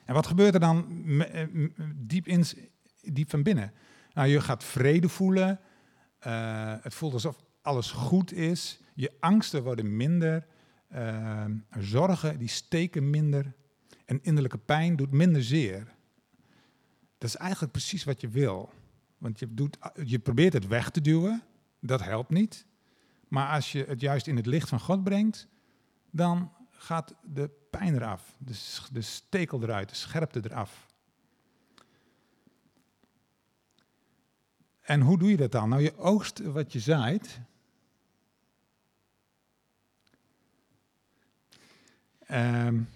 En 0.05 0.13
wat 0.13 0.27
gebeurt 0.27 0.53
er 0.53 0.59
dan 0.59 1.05
eh, 1.21 1.47
diep, 1.95 2.27
in, 2.27 2.45
diep 3.01 3.29
van 3.29 3.43
binnen? 3.43 3.73
Nou, 4.13 4.27
je 4.27 4.41
gaat 4.41 4.63
vrede 4.63 5.09
voelen. 5.09 5.59
Het 6.81 6.93
voelt 6.93 7.13
alsof 7.13 7.44
alles 7.65 7.91
goed 7.91 8.33
is. 8.33 8.79
Je 8.93 9.11
angsten 9.19 9.63
worden 9.63 9.95
minder. 9.95 10.47
Uh, 10.93 11.45
zorgen 11.79 12.39
die 12.39 12.47
steken 12.47 13.09
minder. 13.09 13.53
En 14.05 14.23
innerlijke 14.23 14.57
pijn 14.57 14.95
doet 14.95 15.11
minder 15.11 15.43
zeer. 15.43 15.93
Dat 17.17 17.29
is 17.29 17.35
eigenlijk 17.35 17.71
precies 17.71 18.03
wat 18.03 18.21
je 18.21 18.29
wil. 18.29 18.71
Want 19.17 19.39
je, 19.39 19.53
doet, 19.53 19.77
je 20.03 20.19
probeert 20.19 20.53
het 20.53 20.67
weg 20.67 20.89
te 20.89 21.01
duwen, 21.01 21.43
dat 21.79 22.03
helpt 22.03 22.29
niet. 22.29 22.65
Maar 23.27 23.49
als 23.49 23.71
je 23.71 23.85
het 23.87 24.01
juist 24.01 24.27
in 24.27 24.35
het 24.35 24.45
licht 24.45 24.69
van 24.69 24.79
God 24.79 25.03
brengt, 25.03 25.47
dan 26.11 26.51
gaat 26.69 27.15
de 27.23 27.49
pijn 27.69 27.95
eraf, 27.95 28.35
de, 28.37 28.79
de 28.91 29.01
stekel 29.01 29.63
eruit, 29.63 29.89
de 29.89 29.95
scherpte 29.95 30.41
eraf. 30.43 30.87
En 34.81 35.01
hoe 35.01 35.17
doe 35.17 35.29
je 35.29 35.37
dat 35.37 35.51
dan? 35.51 35.69
Nou, 35.69 35.81
je 35.81 35.97
oogst 35.97 36.39
wat 36.39 36.73
je 36.73 36.79
zaait. 36.79 37.39
Um, 42.31 42.89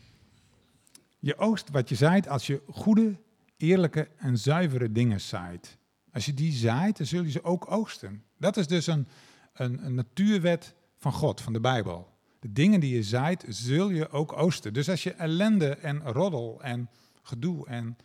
je 1.19 1.37
oogst 1.37 1.69
wat 1.69 1.89
je 1.89 1.95
zaait 1.95 2.27
als 2.27 2.47
je 2.47 2.61
goede, 2.69 3.19
eerlijke 3.57 4.09
en 4.17 4.37
zuivere 4.37 4.91
dingen 4.91 5.21
zaait. 5.21 5.77
Als 6.11 6.25
je 6.25 6.33
die 6.33 6.51
zaait, 6.51 6.97
dan 6.97 7.05
zul 7.05 7.23
je 7.23 7.31
ze 7.31 7.43
ook 7.43 7.71
oogsten. 7.71 8.23
Dat 8.37 8.57
is 8.57 8.67
dus 8.67 8.87
een, 8.87 9.07
een, 9.53 9.85
een 9.85 9.95
natuurwet 9.95 10.75
van 10.97 11.13
God, 11.13 11.41
van 11.41 11.53
de 11.53 11.59
Bijbel. 11.59 12.17
De 12.39 12.51
dingen 12.51 12.79
die 12.79 12.95
je 12.95 13.03
zaait, 13.03 13.45
zul 13.47 13.89
je 13.89 14.09
ook 14.09 14.37
oosten. 14.37 14.73
Dus 14.73 14.89
als 14.89 15.03
je 15.03 15.13
ellende 15.13 15.75
en 15.75 16.01
roddel 16.01 16.61
en 16.61 16.89
gedoe 17.21 17.67
en 17.67 17.97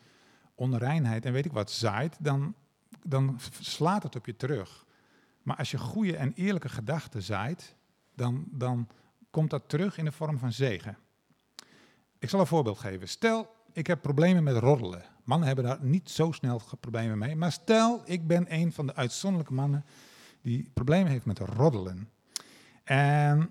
onreinheid 0.54 1.24
en 1.24 1.32
weet 1.32 1.44
ik 1.44 1.52
wat 1.52 1.70
zaait, 1.70 2.16
dan, 2.20 2.54
dan 3.02 3.38
slaat 3.60 4.02
het 4.02 4.16
op 4.16 4.26
je 4.26 4.36
terug. 4.36 4.86
Maar 5.42 5.56
als 5.56 5.70
je 5.70 5.78
goede 5.78 6.16
en 6.16 6.32
eerlijke 6.32 6.68
gedachten 6.68 7.22
zaait, 7.22 7.74
dan, 8.14 8.44
dan 8.50 8.88
komt 9.30 9.50
dat 9.50 9.68
terug 9.68 9.98
in 9.98 10.04
de 10.04 10.12
vorm 10.12 10.38
van 10.38 10.52
zegen. 10.52 10.96
Ik 12.24 12.30
zal 12.30 12.40
een 12.40 12.46
voorbeeld 12.46 12.78
geven. 12.78 13.08
Stel, 13.08 13.54
ik 13.72 13.86
heb 13.86 14.02
problemen 14.02 14.42
met 14.42 14.56
roddelen. 14.56 15.02
Mannen 15.24 15.46
hebben 15.46 15.64
daar 15.64 15.78
niet 15.80 16.10
zo 16.10 16.32
snel 16.32 16.60
problemen 16.80 17.18
mee. 17.18 17.36
Maar 17.36 17.52
stel, 17.52 18.02
ik 18.04 18.26
ben 18.26 18.46
een 18.48 18.72
van 18.72 18.86
de 18.86 18.94
uitzonderlijke 18.94 19.54
mannen 19.54 19.84
die 20.42 20.70
problemen 20.74 21.10
heeft 21.10 21.24
met 21.24 21.38
roddelen. 21.38 22.08
En 22.84 23.50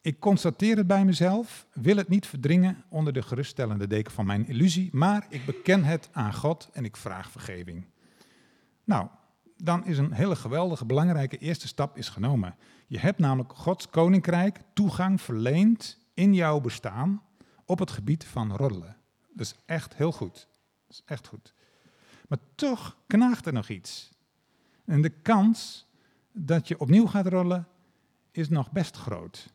ik 0.00 0.20
constateer 0.20 0.76
het 0.76 0.86
bij 0.86 1.04
mezelf, 1.04 1.66
wil 1.72 1.96
het 1.96 2.08
niet 2.08 2.26
verdringen 2.26 2.84
onder 2.88 3.12
de 3.12 3.22
geruststellende 3.22 3.86
deken 3.86 4.12
van 4.12 4.26
mijn 4.26 4.46
illusie, 4.46 4.88
maar 4.92 5.26
ik 5.28 5.44
beken 5.44 5.84
het 5.84 6.08
aan 6.12 6.34
God 6.34 6.68
en 6.72 6.84
ik 6.84 6.96
vraag 6.96 7.30
vergeving. 7.30 7.86
Nou, 8.84 9.08
dan 9.56 9.86
is 9.86 9.98
een 9.98 10.12
hele 10.12 10.36
geweldige, 10.36 10.84
belangrijke 10.84 11.38
eerste 11.38 11.66
stap 11.66 11.96
is 11.96 12.08
genomen. 12.08 12.56
Je 12.86 12.98
hebt 12.98 13.18
namelijk 13.18 13.52
Gods 13.52 13.90
koninkrijk 13.90 14.60
toegang 14.72 15.20
verleend 15.20 15.98
in 16.14 16.34
jouw 16.34 16.60
bestaan 16.60 17.22
op 17.68 17.78
het 17.78 17.90
gebied 17.90 18.24
van 18.24 18.56
roddelen. 18.56 18.96
Dus 19.32 19.54
echt 19.66 19.94
heel 19.94 20.12
goed. 20.12 20.48
Dat 20.86 20.96
is 20.96 21.02
echt 21.04 21.26
goed. 21.26 21.54
Maar 22.28 22.38
toch 22.54 22.96
knaagt 23.06 23.46
er 23.46 23.52
nog 23.52 23.68
iets. 23.68 24.10
En 24.84 25.02
de 25.02 25.08
kans 25.08 25.86
dat 26.32 26.68
je 26.68 26.80
opnieuw 26.80 27.06
gaat 27.06 27.26
rollen 27.26 27.68
is 28.30 28.48
nog 28.48 28.72
best 28.72 28.96
groot. 28.96 29.52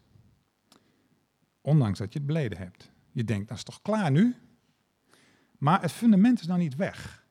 Ondanks 1.62 2.00
dat 2.00 2.14
je 2.14 2.20
het 2.20 2.28
beleden 2.28 2.58
hebt. 2.58 2.92
Je 3.12 3.24
denkt, 3.24 3.48
dat 3.48 3.58
is 3.58 3.64
toch 3.64 3.82
klaar 3.82 4.12
nu? 4.12 4.36
Maar 5.58 5.82
het 5.82 5.92
fundament 5.92 6.40
is 6.40 6.48
nog 6.48 6.58
niet 6.58 6.76
weg. 6.76 7.26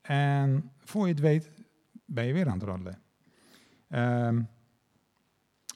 En 0.00 0.72
voor 0.78 1.06
je 1.06 1.12
het 1.12 1.22
weet, 1.22 1.50
ben 2.04 2.24
je 2.26 2.32
weer 2.32 2.46
aan 2.46 2.58
het 2.58 2.68
roddelen. 2.68 3.02
Um, 3.90 4.48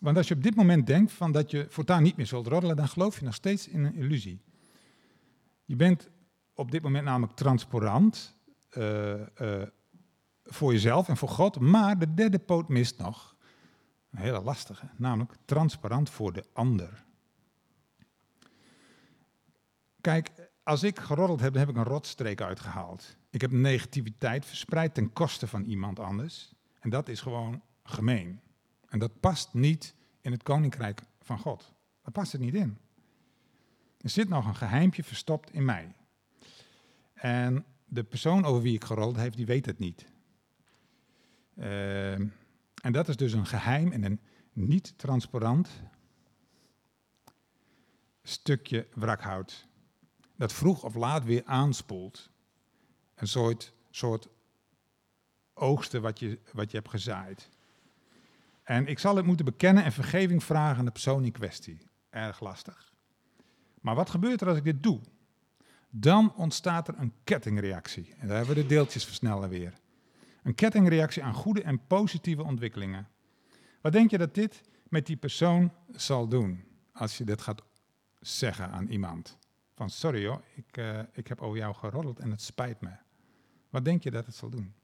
want 0.01 0.17
als 0.17 0.29
je 0.29 0.35
op 0.35 0.43
dit 0.43 0.55
moment 0.55 0.87
denkt 0.87 1.13
van 1.13 1.33
dat 1.33 1.51
je 1.51 1.67
voortaan 1.69 2.03
niet 2.03 2.17
meer 2.17 2.27
zult 2.27 2.47
roddelen, 2.47 2.77
dan 2.77 2.89
geloof 2.89 3.19
je 3.19 3.25
nog 3.25 3.35
steeds 3.35 3.69
in 3.69 3.85
een 3.85 3.95
illusie. 3.95 4.41
Je 5.71 5.77
bent 5.77 6.09
op 6.55 6.71
dit 6.71 6.83
moment 6.83 7.05
namelijk 7.05 7.33
transparant 7.33 8.37
uh, 8.73 9.13
uh, 9.15 9.63
voor 10.45 10.73
jezelf 10.73 11.09
en 11.09 11.17
voor 11.17 11.29
God, 11.29 11.61
maar 11.61 11.99
de 11.99 12.15
derde 12.15 12.39
poot 12.39 12.69
mist 12.69 12.99
nog. 12.99 13.37
Een 14.11 14.19
hele 14.19 14.41
lastige, 14.41 14.89
namelijk 14.97 15.35
transparant 15.45 16.11
voor 16.11 16.33
de 16.33 16.45
ander. 16.53 17.05
Kijk, 20.01 20.31
als 20.63 20.83
ik 20.83 20.99
geroddeld 20.99 21.41
heb, 21.41 21.53
dan 21.53 21.61
heb 21.61 21.71
ik 21.71 21.77
een 21.77 21.93
rotstreek 21.93 22.41
uitgehaald. 22.41 23.17
Ik 23.31 23.41
heb 23.41 23.51
negativiteit 23.51 24.47
verspreid 24.47 24.95
ten 24.95 25.13
koste 25.13 25.47
van 25.47 25.65
iemand 25.65 25.99
anders. 25.99 26.55
En 26.81 26.91
dat 26.91 27.09
is 27.09 27.21
gewoon 27.21 27.63
gemeen. 27.83 28.41
En 28.89 28.99
dat 28.99 29.21
past 29.21 29.55
niet 29.55 29.95
in 30.21 30.33
het 30.33 30.43
koninkrijk 30.43 31.03
van 31.21 31.39
God. 31.39 31.75
Daar 32.03 32.13
past 32.13 32.33
het 32.33 32.41
niet 32.41 32.55
in. 32.55 32.79
Er 34.01 34.11
zit 34.11 34.29
nog 34.29 34.47
een 34.47 34.57
geheimpje 34.57 35.05
verstopt 35.05 35.53
in 35.53 35.65
mij. 35.65 35.95
En 37.15 37.65
de 37.85 38.05
persoon 38.05 38.45
over 38.45 38.63
wie 38.63 38.75
ik 38.75 38.85
gerold 38.85 39.17
heeft, 39.17 39.37
die 39.37 39.47
weet 39.47 39.67
het 39.67 39.79
niet. 39.79 40.07
Uh, 41.55 42.13
en 42.13 42.93
dat 42.93 43.09
is 43.09 43.17
dus 43.17 43.33
een 43.33 43.47
geheim 43.47 43.93
en 43.93 44.05
een 44.05 44.21
niet 44.53 44.99
transparant 44.99 45.69
stukje 48.23 48.87
wrakhout. 48.95 49.69
Dat 50.37 50.53
vroeg 50.53 50.83
of 50.83 50.95
laat 50.95 51.25
weer 51.25 51.43
aanspoelt. 51.45 52.31
Een 53.15 53.29
soort, 53.29 53.75
soort 53.91 54.29
oogsten 55.55 56.03
wat 56.03 56.19
je, 56.19 56.39
wat 56.53 56.71
je 56.71 56.77
hebt 56.77 56.91
gezaaid. 56.91 57.49
En 58.63 58.87
ik 58.87 58.99
zal 58.99 59.17
het 59.17 59.27
moeten 59.27 59.45
bekennen 59.45 59.85
en 59.85 59.93
vergeving 59.93 60.45
vragen 60.45 60.79
aan 60.79 60.85
de 60.85 60.91
persoon 60.91 61.25
in 61.25 61.33
kwestie. 61.33 61.79
Erg 62.11 62.41
lastig. 62.41 62.90
Maar 63.81 63.95
wat 63.95 64.11
gebeurt 64.11 64.41
er 64.41 64.49
als 64.49 64.57
ik 64.57 64.65
dit 64.65 64.83
doe? 64.83 65.01
Dan 65.91 66.35
ontstaat 66.35 66.89
er 66.89 66.95
een 66.99 67.13
kettingreactie. 67.25 68.15
En 68.19 68.29
daar 68.29 68.37
hebben 68.37 68.55
we 68.55 68.63
de 68.63 68.69
deeltjesversneller 68.69 69.49
weer. 69.49 69.73
Een 70.43 70.55
kettingreactie 70.55 71.23
aan 71.23 71.35
goede 71.35 71.63
en 71.63 71.87
positieve 71.87 72.43
ontwikkelingen. 72.43 73.09
Wat 73.81 73.93
denk 73.93 74.11
je 74.11 74.19
dat 74.19 74.35
dit 74.35 74.63
met 74.89 75.07
die 75.07 75.17
persoon 75.17 75.73
zal 75.91 76.29
doen 76.29 76.65
als 76.93 77.19
je 77.19 77.25
dit 77.25 77.41
gaat 77.41 77.63
zeggen 78.21 78.71
aan 78.71 78.87
iemand? 78.87 79.39
Van 79.75 79.91
sorry 79.91 80.23
joh, 80.23 80.39
ik, 80.55 80.77
uh, 80.77 81.01
ik 81.13 81.27
heb 81.27 81.41
over 81.41 81.59
jou 81.59 81.75
geroddeld 81.75 82.19
en 82.19 82.31
het 82.31 82.43
spijt 82.43 82.81
me. 82.81 82.91
Wat 83.71 83.85
denk 83.85 84.03
je 84.03 84.11
dat 84.11 84.27
het 84.27 84.35
zal 84.35 84.51
doen? 84.51 84.75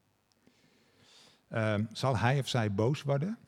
Uh, 1.50 1.74
zal 1.92 2.16
hij 2.16 2.38
of 2.38 2.48
zij 2.48 2.74
boos 2.74 3.02
worden? 3.02 3.38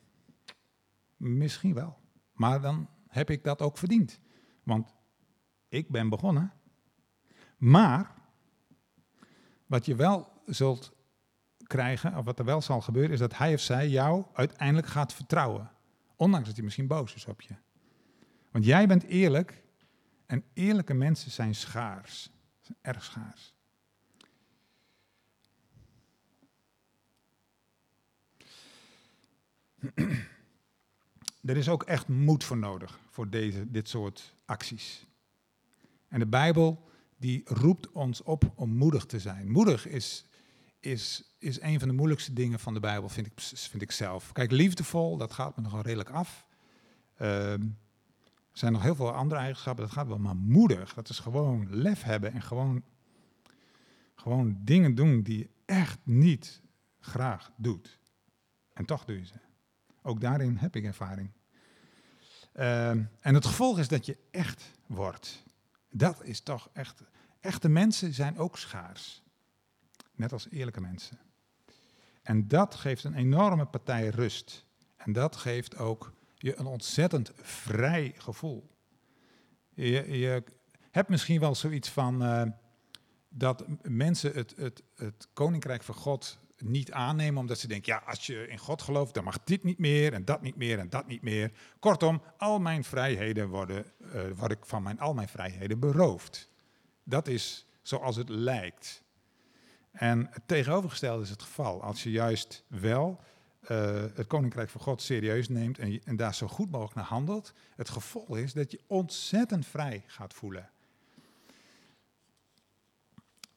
Misschien 1.17 1.73
wel. 1.73 1.97
Maar 2.33 2.61
dan 2.61 2.89
heb 3.07 3.29
ik 3.29 3.43
dat 3.43 3.61
ook 3.61 3.77
verdiend. 3.77 4.19
Want 4.63 4.93
ik 5.69 5.89
ben 5.89 6.09
begonnen. 6.09 6.53
Maar 7.57 8.13
wat 9.65 9.85
je 9.85 9.95
wel 9.95 10.41
zult 10.45 10.91
krijgen, 11.63 12.17
of 12.17 12.25
wat 12.25 12.39
er 12.39 12.45
wel 12.45 12.61
zal 12.61 12.81
gebeuren, 12.81 13.11
is 13.11 13.19
dat 13.19 13.37
hij 13.37 13.53
of 13.53 13.59
zij 13.59 13.89
jou 13.89 14.25
uiteindelijk 14.33 14.87
gaat 14.87 15.13
vertrouwen. 15.13 15.71
Ondanks 16.15 16.45
dat 16.47 16.55
hij 16.55 16.65
misschien 16.65 16.87
boos 16.87 17.15
is 17.15 17.25
op 17.25 17.41
je. 17.41 17.55
Want 18.51 18.65
jij 18.65 18.87
bent 18.87 19.03
eerlijk 19.03 19.63
en 20.25 20.43
eerlijke 20.53 20.93
mensen 20.93 21.31
zijn 21.31 21.55
schaars. 21.55 22.31
Zijn 22.59 22.77
erg 22.81 23.03
schaars. 23.03 23.53
Er 31.41 31.57
is 31.57 31.69
ook 31.69 31.83
echt 31.83 32.07
moed 32.07 32.43
voor 32.43 32.57
nodig 32.57 32.99
voor 33.09 33.29
deze, 33.29 33.71
dit 33.71 33.89
soort 33.89 34.35
acties. 34.45 35.08
En 36.09 36.19
de 36.19 36.27
Bijbel 36.27 36.87
die 37.17 37.41
roept 37.45 37.91
ons 37.91 38.23
op 38.23 38.51
om 38.55 38.69
moedig 38.69 39.05
te 39.05 39.19
zijn. 39.19 39.51
Moedig 39.51 39.87
is, 39.87 40.25
is, 40.79 41.33
is 41.37 41.61
een 41.61 41.79
van 41.79 41.87
de 41.87 41.93
moeilijkste 41.93 42.33
dingen 42.33 42.59
van 42.59 42.73
de 42.73 42.79
Bijbel, 42.79 43.09
vind 43.09 43.27
ik, 43.27 43.41
vind 43.41 43.81
ik 43.81 43.91
zelf. 43.91 44.31
Kijk, 44.31 44.51
liefdevol, 44.51 45.17
dat 45.17 45.33
gaat 45.33 45.55
me 45.55 45.61
nogal 45.61 45.81
redelijk 45.81 46.09
af. 46.09 46.47
Uh, 47.21 47.51
er 47.51 48.65
zijn 48.65 48.71
nog 48.71 48.81
heel 48.81 48.95
veel 48.95 49.11
andere 49.11 49.39
eigenschappen, 49.39 49.83
dat 49.83 49.93
gaat 49.93 50.07
wel. 50.07 50.19
Maar 50.19 50.35
moedig, 50.35 50.93
dat 50.93 51.09
is 51.09 51.19
gewoon 51.19 51.67
lef 51.69 52.03
hebben 52.03 52.33
en 52.33 52.41
gewoon, 52.41 52.83
gewoon 54.15 54.57
dingen 54.63 54.95
doen 54.95 55.21
die 55.21 55.37
je 55.37 55.49
echt 55.65 55.99
niet 56.03 56.61
graag 56.99 57.51
doet. 57.55 57.99
En 58.73 58.85
toch 58.85 59.05
doe 59.05 59.17
je 59.17 59.25
ze. 59.25 59.33
Ook 60.01 60.21
daarin 60.21 60.55
heb 60.55 60.75
ik 60.75 60.83
ervaring. 60.83 61.31
Uh, 62.55 62.89
en 62.89 63.07
het 63.19 63.45
gevolg 63.45 63.79
is 63.79 63.87
dat 63.87 64.05
je 64.05 64.17
echt 64.31 64.63
wordt. 64.85 65.43
Dat 65.89 66.23
is 66.23 66.41
toch 66.41 66.69
echt. 66.73 67.01
Echte 67.39 67.69
mensen 67.69 68.13
zijn 68.13 68.37
ook 68.37 68.57
schaars. 68.57 69.23
Net 70.15 70.31
als 70.31 70.49
eerlijke 70.49 70.81
mensen. 70.81 71.19
En 72.21 72.47
dat 72.47 72.75
geeft 72.75 73.03
een 73.03 73.13
enorme 73.13 73.65
partij 73.65 74.07
rust. 74.07 74.65
En 74.95 75.13
dat 75.13 75.35
geeft 75.35 75.77
ook 75.77 76.13
je 76.35 76.57
een 76.57 76.65
ontzettend 76.65 77.31
vrij 77.41 78.13
gevoel. 78.17 78.69
Je, 79.73 80.17
je 80.19 80.43
hebt 80.91 81.09
misschien 81.09 81.39
wel 81.39 81.55
zoiets 81.55 81.89
van 81.89 82.23
uh, 82.23 82.43
dat 83.29 83.65
mensen 83.81 84.33
het, 84.33 84.53
het, 84.55 84.83
het 84.95 85.27
koninkrijk 85.33 85.83
van 85.83 85.95
God 85.95 86.39
niet 86.61 86.91
aannemen, 86.91 87.39
omdat 87.39 87.59
ze 87.59 87.67
denken, 87.67 87.93
ja, 87.93 88.01
als 88.05 88.25
je 88.25 88.47
in 88.47 88.57
God 88.57 88.81
gelooft, 88.81 89.13
dan 89.13 89.23
mag 89.23 89.43
dit 89.43 89.63
niet 89.63 89.79
meer 89.79 90.13
en 90.13 90.25
dat 90.25 90.41
niet 90.41 90.55
meer 90.55 90.79
en 90.79 90.89
dat 90.89 91.07
niet 91.07 91.21
meer. 91.21 91.51
Kortom, 91.79 92.21
al 92.37 92.59
mijn 92.59 92.83
vrijheden 92.83 93.49
worden, 93.49 93.85
uh, 94.01 94.21
word 94.35 94.51
ik 94.51 94.65
van 94.65 94.83
mijn, 94.83 94.99
al 94.99 95.13
mijn 95.13 95.29
vrijheden 95.29 95.79
beroofd. 95.79 96.49
Dat 97.03 97.27
is 97.27 97.65
zoals 97.81 98.15
het 98.15 98.29
lijkt. 98.29 99.03
En 99.91 100.27
het 100.31 100.43
tegenovergestelde 100.45 101.23
is 101.23 101.29
het 101.29 101.41
geval. 101.41 101.83
Als 101.83 102.03
je 102.03 102.11
juist 102.11 102.63
wel 102.67 103.19
uh, 103.71 104.03
het 104.13 104.27
Koninkrijk 104.27 104.69
van 104.69 104.81
God 104.81 105.01
serieus 105.01 105.49
neemt 105.49 105.79
en, 105.79 106.01
en 106.03 106.15
daar 106.15 106.35
zo 106.35 106.47
goed 106.47 106.71
mogelijk 106.71 106.95
naar 106.95 107.05
handelt, 107.05 107.53
het 107.75 107.89
gevolg 107.89 108.37
is 108.37 108.53
dat 108.53 108.71
je 108.71 108.79
ontzettend 108.87 109.65
vrij 109.65 110.03
gaat 110.07 110.33
voelen. 110.33 110.69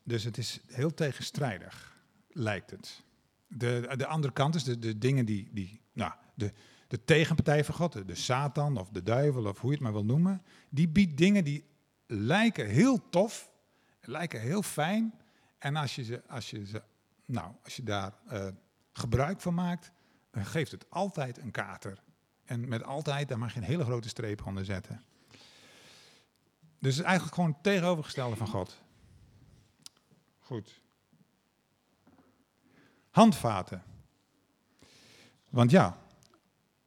Dus 0.02 0.24
het 0.24 0.38
is 0.38 0.60
heel 0.66 0.94
tegenstrijdig, 0.94 1.91
lijkt 2.32 2.70
het. 2.70 3.02
De, 3.46 3.94
de 3.96 4.06
andere 4.06 4.32
kant 4.32 4.54
is 4.54 4.64
de, 4.64 4.78
de 4.78 4.98
dingen 4.98 5.24
die, 5.24 5.48
die 5.52 5.80
nou, 5.92 6.12
de, 6.34 6.52
de 6.88 7.04
tegenpartij 7.04 7.64
van 7.64 7.74
God, 7.74 7.92
de, 7.92 8.04
de 8.04 8.14
Satan 8.14 8.76
of 8.76 8.88
de 8.88 9.02
duivel 9.02 9.46
of 9.46 9.60
hoe 9.60 9.70
je 9.70 9.76
het 9.76 9.84
maar 9.84 9.92
wil 9.92 10.04
noemen, 10.04 10.42
die 10.68 10.88
biedt 10.88 11.16
dingen 11.16 11.44
die 11.44 11.64
lijken 12.06 12.68
heel 12.68 13.08
tof, 13.08 13.50
lijken 14.00 14.40
heel 14.40 14.62
fijn. 14.62 15.14
En 15.58 15.76
als 15.76 15.94
je, 15.94 16.04
ze, 16.04 16.22
als 16.28 16.50
je, 16.50 16.66
ze, 16.66 16.82
nou, 17.24 17.52
als 17.64 17.76
je 17.76 17.82
daar 17.82 18.12
uh, 18.32 18.46
gebruik 18.92 19.40
van 19.40 19.54
maakt, 19.54 19.90
geeft 20.32 20.70
het 20.70 20.90
altijd 20.90 21.38
een 21.38 21.50
kater. 21.50 22.02
En 22.44 22.68
met 22.68 22.84
altijd, 22.84 23.28
daar 23.28 23.38
mag 23.38 23.52
je 23.52 23.58
een 23.58 23.66
hele 23.66 23.84
grote 23.84 24.08
streep 24.08 24.46
onder 24.46 24.64
zetten. 24.64 25.02
Dus 26.78 26.98
is 26.98 27.04
eigenlijk 27.04 27.34
gewoon 27.34 27.50
het 27.50 27.62
tegenovergestelde 27.62 28.36
van 28.36 28.48
God. 28.48 28.80
Goed. 30.38 30.81
Handvaten. 33.12 33.82
Want 35.50 35.70
ja, 35.70 35.98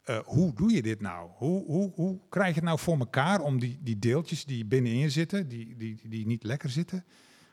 uh, 0.05 0.17
hoe 0.17 0.53
doe 0.53 0.71
je 0.71 0.81
dit 0.81 1.01
nou? 1.01 1.29
Hoe, 1.35 1.65
hoe, 1.65 1.91
hoe 1.93 2.19
krijg 2.29 2.47
je 2.47 2.55
het 2.55 2.63
nou 2.63 2.79
voor 2.79 2.97
elkaar 2.99 3.41
om 3.41 3.59
die, 3.59 3.77
die 3.81 3.99
deeltjes 3.99 4.45
die 4.45 4.65
binnenin 4.65 5.11
zitten, 5.11 5.47
die, 5.47 5.75
die, 5.75 6.09
die 6.09 6.25
niet 6.25 6.43
lekker 6.43 6.69
zitten, 6.69 7.05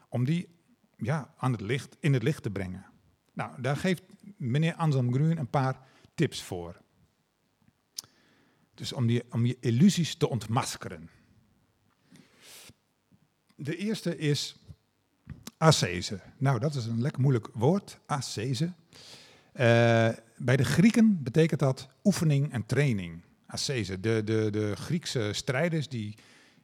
om 0.08 0.24
die 0.24 0.48
ja, 0.96 1.34
aan 1.36 1.52
het 1.52 1.60
licht, 1.60 1.96
in 2.00 2.12
het 2.12 2.22
licht 2.22 2.42
te 2.42 2.50
brengen? 2.50 2.86
Nou, 3.32 3.62
daar 3.62 3.76
geeft 3.76 4.02
meneer 4.36 4.74
Anselm 4.74 5.12
Gruen 5.12 5.38
een 5.38 5.50
paar 5.50 5.86
tips 6.14 6.42
voor. 6.42 6.80
Dus 8.74 8.92
om, 8.92 9.06
die, 9.06 9.22
om 9.30 9.46
je 9.46 9.56
illusies 9.60 10.14
te 10.14 10.28
ontmaskeren. 10.28 11.10
De 13.56 13.76
eerste 13.76 14.18
is 14.18 14.56
ascese. 15.62 16.20
Nou, 16.38 16.58
dat 16.58 16.74
is 16.74 16.86
een 16.86 17.00
lekker 17.00 17.20
moeilijk 17.20 17.48
woord, 17.52 17.98
ascese. 18.06 18.64
Uh, 18.64 20.08
bij 20.36 20.56
de 20.56 20.64
Grieken 20.64 21.22
betekent 21.22 21.60
dat 21.60 21.88
oefening 22.04 22.52
en 22.52 22.66
training. 22.66 23.22
Ascese. 23.46 24.00
De, 24.00 24.22
de, 24.24 24.48
de 24.50 24.76
Griekse 24.76 25.32
strijders 25.32 25.88
die, 25.88 26.16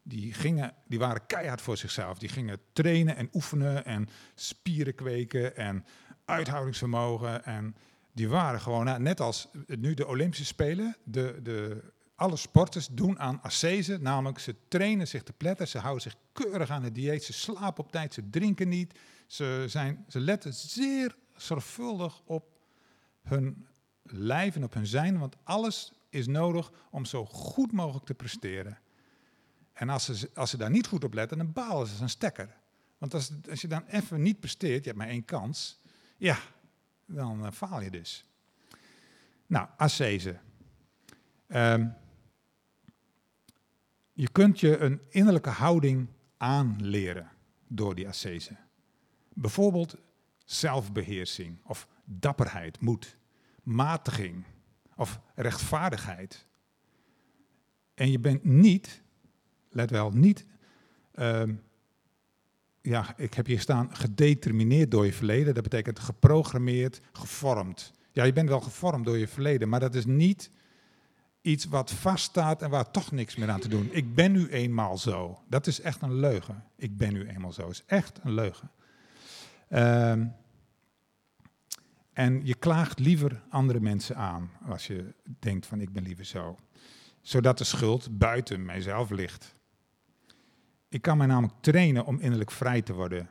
die, 0.02 0.32
gingen, 0.32 0.72
die 0.86 0.98
waren 0.98 1.26
keihard 1.26 1.60
voor 1.60 1.76
zichzelf. 1.76 2.18
Die 2.18 2.28
gingen 2.28 2.58
trainen 2.72 3.16
en 3.16 3.28
oefenen 3.32 3.84
en 3.84 4.08
spieren 4.34 4.94
kweken 4.94 5.56
en 5.56 5.84
uithoudingsvermogen. 6.24 7.44
En 7.44 7.76
die 8.12 8.28
waren 8.28 8.60
gewoon, 8.60 8.84
nou, 8.84 9.00
net 9.00 9.20
als 9.20 9.48
nu 9.66 9.94
de 9.94 10.06
Olympische 10.06 10.44
Spelen, 10.44 10.96
de, 11.04 11.40
de, 11.42 11.82
alle 12.18 12.36
sporters 12.36 12.88
doen 12.90 13.18
aan 13.18 13.42
ascese, 13.42 13.98
namelijk 14.00 14.38
ze 14.38 14.54
trainen 14.68 15.08
zich 15.08 15.22
te 15.22 15.32
pletten, 15.32 15.68
ze 15.68 15.78
houden 15.78 16.02
zich 16.02 16.16
keurig 16.32 16.70
aan 16.70 16.82
het 16.82 16.94
dieet, 16.94 17.24
ze 17.24 17.32
slapen 17.32 17.84
op 17.84 17.92
tijd, 17.92 18.14
ze 18.14 18.30
drinken 18.30 18.68
niet, 18.68 18.98
ze, 19.26 19.64
zijn, 19.66 20.04
ze 20.08 20.20
letten 20.20 20.54
zeer 20.54 21.16
zorgvuldig 21.36 22.20
op 22.24 22.60
hun 23.22 23.66
lijf 24.02 24.56
en 24.56 24.64
op 24.64 24.74
hun 24.74 24.86
zijn, 24.86 25.18
want 25.18 25.36
alles 25.44 25.92
is 26.08 26.26
nodig 26.26 26.72
om 26.90 27.04
zo 27.04 27.24
goed 27.24 27.72
mogelijk 27.72 28.06
te 28.06 28.14
presteren. 28.14 28.78
En 29.72 29.88
als 29.88 30.04
ze, 30.04 30.30
als 30.34 30.50
ze 30.50 30.56
daar 30.56 30.70
niet 30.70 30.86
goed 30.86 31.04
op 31.04 31.14
letten, 31.14 31.38
dan 31.38 31.52
balen 31.52 31.86
ze 31.86 32.02
een 32.02 32.08
stekker. 32.08 32.56
Want 32.98 33.14
als, 33.14 33.30
als 33.50 33.60
je 33.60 33.68
dan 33.68 33.84
even 33.86 34.22
niet 34.22 34.40
presteert, 34.40 34.84
je 34.84 34.90
hebt 34.90 35.02
maar 35.02 35.08
één 35.08 35.24
kans, 35.24 35.80
ja, 36.16 36.38
dan 37.06 37.44
uh, 37.44 37.50
faal 37.50 37.80
je 37.80 37.90
dus. 37.90 38.24
Nou, 39.46 39.68
ascese. 39.76 40.38
Um, 41.48 41.94
je 44.18 44.28
kunt 44.32 44.60
je 44.60 44.78
een 44.78 45.00
innerlijke 45.08 45.50
houding 45.50 46.08
aanleren 46.36 47.30
door 47.68 47.94
die 47.94 48.08
ascese. 48.08 48.56
Bijvoorbeeld 49.32 49.96
zelfbeheersing 50.44 51.58
of 51.64 51.88
dapperheid, 52.04 52.80
moed, 52.80 53.16
matiging 53.62 54.44
of 54.96 55.20
rechtvaardigheid. 55.34 56.46
En 57.94 58.10
je 58.10 58.18
bent 58.18 58.44
niet, 58.44 59.02
let 59.70 59.90
wel, 59.90 60.10
niet 60.10 60.46
um, 61.14 61.62
ja, 62.80 63.16
ik 63.16 63.34
heb 63.34 63.46
hier 63.46 63.60
staan 63.60 63.96
gedetermineerd 63.96 64.90
door 64.90 65.04
je 65.04 65.12
verleden. 65.12 65.54
Dat 65.54 65.62
betekent 65.62 65.98
geprogrammeerd, 65.98 67.00
gevormd. 67.12 67.92
Ja, 68.12 68.24
je 68.24 68.32
bent 68.32 68.48
wel 68.48 68.60
gevormd 68.60 69.04
door 69.04 69.18
je 69.18 69.28
verleden, 69.28 69.68
maar 69.68 69.80
dat 69.80 69.94
is 69.94 70.06
niet 70.06 70.50
iets 71.48 71.64
wat 71.64 71.90
vaststaat 71.90 72.62
en 72.62 72.70
waar 72.70 72.90
toch 72.90 73.12
niks 73.12 73.36
meer 73.36 73.50
aan 73.50 73.60
te 73.60 73.68
doen. 73.68 73.88
Ik 73.92 74.14
ben 74.14 74.32
nu 74.32 74.48
eenmaal 74.48 74.98
zo. 74.98 75.42
Dat 75.48 75.66
is 75.66 75.80
echt 75.80 76.02
een 76.02 76.14
leugen. 76.14 76.64
Ik 76.76 76.96
ben 76.96 77.12
nu 77.12 77.28
eenmaal 77.28 77.52
zo. 77.52 77.68
is 77.68 77.82
echt 77.86 78.18
een 78.22 78.32
leugen. 78.32 78.70
Ehm, 79.68 80.26
en 82.12 82.46
je 82.46 82.54
klaagt 82.54 82.98
liever 82.98 83.42
andere 83.48 83.80
mensen 83.80 84.16
aan 84.16 84.50
als 84.66 84.86
je 84.86 85.14
denkt 85.38 85.66
van 85.66 85.80
ik 85.80 85.92
ben 85.92 86.02
liever 86.02 86.24
zo. 86.24 86.56
Zodat 87.20 87.58
de 87.58 87.64
schuld 87.64 88.18
buiten 88.18 88.64
mijzelf 88.64 89.10
ligt. 89.10 89.54
Ik 90.88 91.02
kan 91.02 91.16
mij 91.16 91.26
namelijk 91.26 91.54
trainen 91.60 92.04
om 92.04 92.20
innerlijk 92.20 92.50
vrij 92.50 92.82
te 92.82 92.92
worden. 92.92 93.30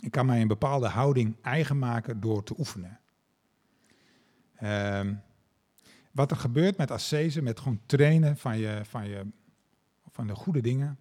Ik 0.00 0.10
kan 0.10 0.26
mij 0.26 0.40
een 0.40 0.48
bepaalde 0.48 0.88
houding 0.88 1.36
eigen 1.42 1.78
maken 1.78 2.20
door 2.20 2.42
te 2.42 2.54
oefenen. 2.58 3.00
Ehm, 4.56 5.14
wat 6.10 6.30
er 6.30 6.36
gebeurt 6.36 6.76
met 6.76 6.90
ascese, 6.90 7.42
met 7.42 7.58
gewoon 7.58 7.80
trainen 7.86 8.36
van, 8.36 8.58
je, 8.58 8.80
van, 8.84 9.08
je, 9.08 9.26
van 10.10 10.26
de 10.26 10.34
goede 10.34 10.60
dingen, 10.60 10.98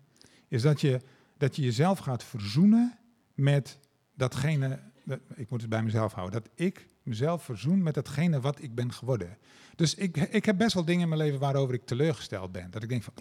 is 0.47 0.61
dat 0.61 0.81
je, 0.81 1.01
dat 1.37 1.55
je 1.55 1.61
jezelf 1.61 1.99
gaat 1.99 2.23
verzoenen 2.23 2.97
met 3.33 3.77
datgene, 4.13 4.79
dat, 5.03 5.19
ik 5.35 5.49
moet 5.49 5.61
het 5.61 5.69
bij 5.69 5.83
mezelf 5.83 6.13
houden, 6.13 6.41
dat 6.41 6.51
ik 6.55 6.87
mezelf 7.03 7.43
verzoen 7.43 7.83
met 7.83 7.93
datgene 7.93 8.39
wat 8.39 8.61
ik 8.61 8.75
ben 8.75 8.93
geworden. 8.93 9.37
Dus 9.75 9.95
ik, 9.95 10.17
ik 10.17 10.45
heb 10.45 10.57
best 10.57 10.73
wel 10.73 10.85
dingen 10.85 11.01
in 11.01 11.09
mijn 11.09 11.21
leven 11.21 11.39
waarover 11.39 11.73
ik 11.73 11.85
teleurgesteld 11.85 12.51
ben. 12.51 12.71
Dat 12.71 12.83
ik 12.83 12.89
denk 12.89 13.03
van, 13.03 13.13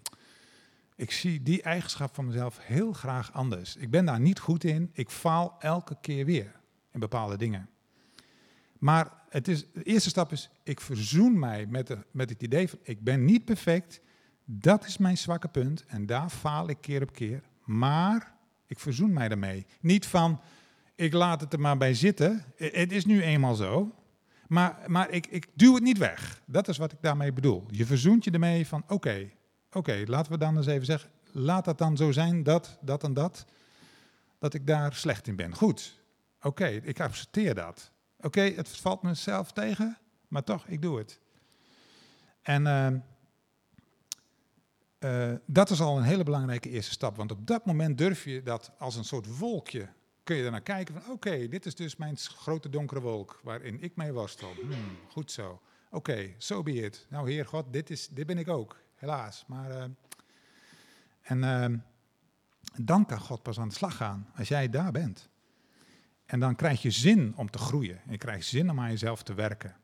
ik 0.97 1.11
zie 1.11 1.43
die 1.43 1.63
eigenschap 1.63 2.15
van 2.15 2.27
mezelf 2.27 2.59
heel 2.61 2.93
graag 2.93 3.33
anders. 3.33 3.77
Ik 3.77 3.91
ben 3.91 4.05
daar 4.05 4.21
niet 4.21 4.39
goed 4.39 4.65
in. 4.65 4.91
Ik 4.93 5.11
faal 5.11 5.57
elke 5.59 5.97
keer 6.01 6.25
weer 6.25 6.61
in 6.93 7.01
bepaalde 7.01 7.37
dingen. 7.37 7.69
Maar 8.79 9.18
het 9.29 9.49
is, 9.49 9.73
de 9.73 9.83
eerste 9.83 10.09
stap 10.09 10.33
is, 10.33 10.51
ik 10.63 10.81
verzoen 10.81 11.39
mij 11.39 11.67
met, 11.67 11.87
de, 11.87 11.99
met 12.11 12.31
het 12.31 12.43
idee 12.43 12.69
van, 12.69 12.79
ik 12.83 13.01
ben 13.01 13.25
niet 13.25 13.45
perfect. 13.45 14.01
Dat 14.45 14.87
is 14.87 14.99
mijn 14.99 15.19
zwakke 15.19 15.49
punt 15.49 15.85
en 15.87 16.07
daar 16.07 16.29
faal 16.29 16.69
ik 16.69 16.79
keer 16.81 17.03
op 17.03 17.13
keer. 17.13 17.43
Maar 17.65 18.35
ik 18.67 18.79
verzoen 18.79 19.13
mij 19.13 19.29
daarmee. 19.29 19.67
Niet 19.81 20.07
van, 20.07 20.41
ik 20.95 21.13
laat 21.13 21.41
het 21.41 21.53
er 21.53 21.61
maar 21.61 21.77
bij 21.77 21.95
zitten. 21.95 22.45
Het 22.57 22.93
is 22.93 23.05
nu 23.05 23.23
eenmaal 23.23 23.55
zo. 23.55 23.95
Maar, 24.49 24.79
maar 24.87 25.11
ik, 25.11 25.27
ik 25.27 25.47
duw 25.55 25.75
het 25.75 25.83
niet 25.83 25.99
weg. 25.99 26.43
Dat 26.47 26.69
is 26.69 26.79
wat 26.79 26.93
ik 26.93 26.99
daarmee 27.01 27.33
bedoel. 27.33 27.65
Je 27.71 27.87
verzoent 27.87 28.25
je 28.25 28.31
ermee 28.31 28.67
van, 28.67 28.85
oké, 28.89 29.31
oké, 29.73 30.03
laten 30.07 30.33
we 30.33 30.39
dan 30.39 30.57
eens 30.57 30.67
even 30.67 30.87
zeggen, 30.87 31.11
laat 31.33 31.65
dat 31.65 31.79
dan 31.79 31.97
zo 31.97 32.13
zijn, 32.13 32.43
dat, 32.43 32.79
dat 32.81 33.05
en 33.05 33.15
dat, 33.15 33.45
dat 34.39 34.55
ik 34.55 34.67
daar 34.67 34.95
slecht 34.95 35.27
in 35.27 35.37
ben. 35.37 35.55
Goed, 35.55 36.01
oké, 36.41 36.67
ik 36.67 37.01
accepteer 37.01 37.55
dat. 37.55 37.91
Oké, 38.21 38.41
het 38.41 38.69
valt 38.69 39.03
mezelf 39.03 39.53
tegen, 39.53 39.99
maar 40.29 40.45
toch, 40.45 40.67
ik 40.67 40.83
doe 40.83 40.99
het. 40.99 41.21
En 42.43 42.67
uh, 42.67 42.93
uh, 45.31 45.37
dat 45.47 45.71
is 45.71 45.81
al 45.81 45.97
een 45.97 46.03
hele 46.03 46.25
belangrijke 46.25 46.69
eerste 46.69 46.93
stap, 46.93 47.17
want 47.17 47.31
op 47.31 47.47
dat 47.47 47.67
moment 47.67 47.99
durf 47.99 48.25
je 48.25 48.43
dat 48.43 48.73
als 48.79 48.97
een 48.97 49.05
soort 49.05 49.39
wolkje, 49.39 49.89
kun 50.23 50.37
je 50.37 50.45
ernaar 50.45 50.61
kijken 50.61 50.95
van, 50.95 51.13
oké, 51.13 51.49
dit 51.49 51.67
is 51.67 51.75
dus 51.75 51.97
mijn 51.97 52.17
grote 52.17 52.69
donkere 52.69 53.01
wolk 53.01 53.41
waarin 53.43 53.83
ik 53.83 53.97
mee 53.97 54.13
worstel. 54.13 54.53
Hmm, 54.61 54.99
goed 55.09 55.33
zo. 55.33 55.61
Oké, 55.91 55.97
okay, 55.97 56.35
so 56.39 56.63
be. 56.63 56.93
Nou, 57.09 57.31
Heer 57.31 57.47
God, 57.47 57.73
dit, 57.73 57.91
is, 57.91 58.09
dit 58.09 58.27
ben 58.27 58.39
ik 58.39 58.49
ook 58.49 58.77
helaas. 58.95 59.45
Maar, 59.47 59.71
uh, 59.71 59.85
en 61.23 61.39
uh, 61.39 61.79
dan 62.77 63.07
kan 63.07 63.21
God 63.21 63.43
pas 63.43 63.59
aan 63.59 63.69
de 63.69 63.75
slag 63.75 63.97
gaan, 63.97 64.31
als 64.37 64.49
jij 64.49 64.71
daar 64.71 64.93
bent. 64.93 65.29
En 66.29 66.41
dan 66.41 66.57
krijg 66.57 66.83
je 66.83 66.91
zin 66.91 67.33
om 67.37 67.51
te 67.51 67.59
groeien. 67.59 68.01
Je 68.09 68.19
krijgt 68.19 68.47
zin 68.47 68.71
om 68.71 68.81
aan 68.81 68.91
jezelf 68.91 69.23
te 69.23 69.35
werken. 69.35 69.77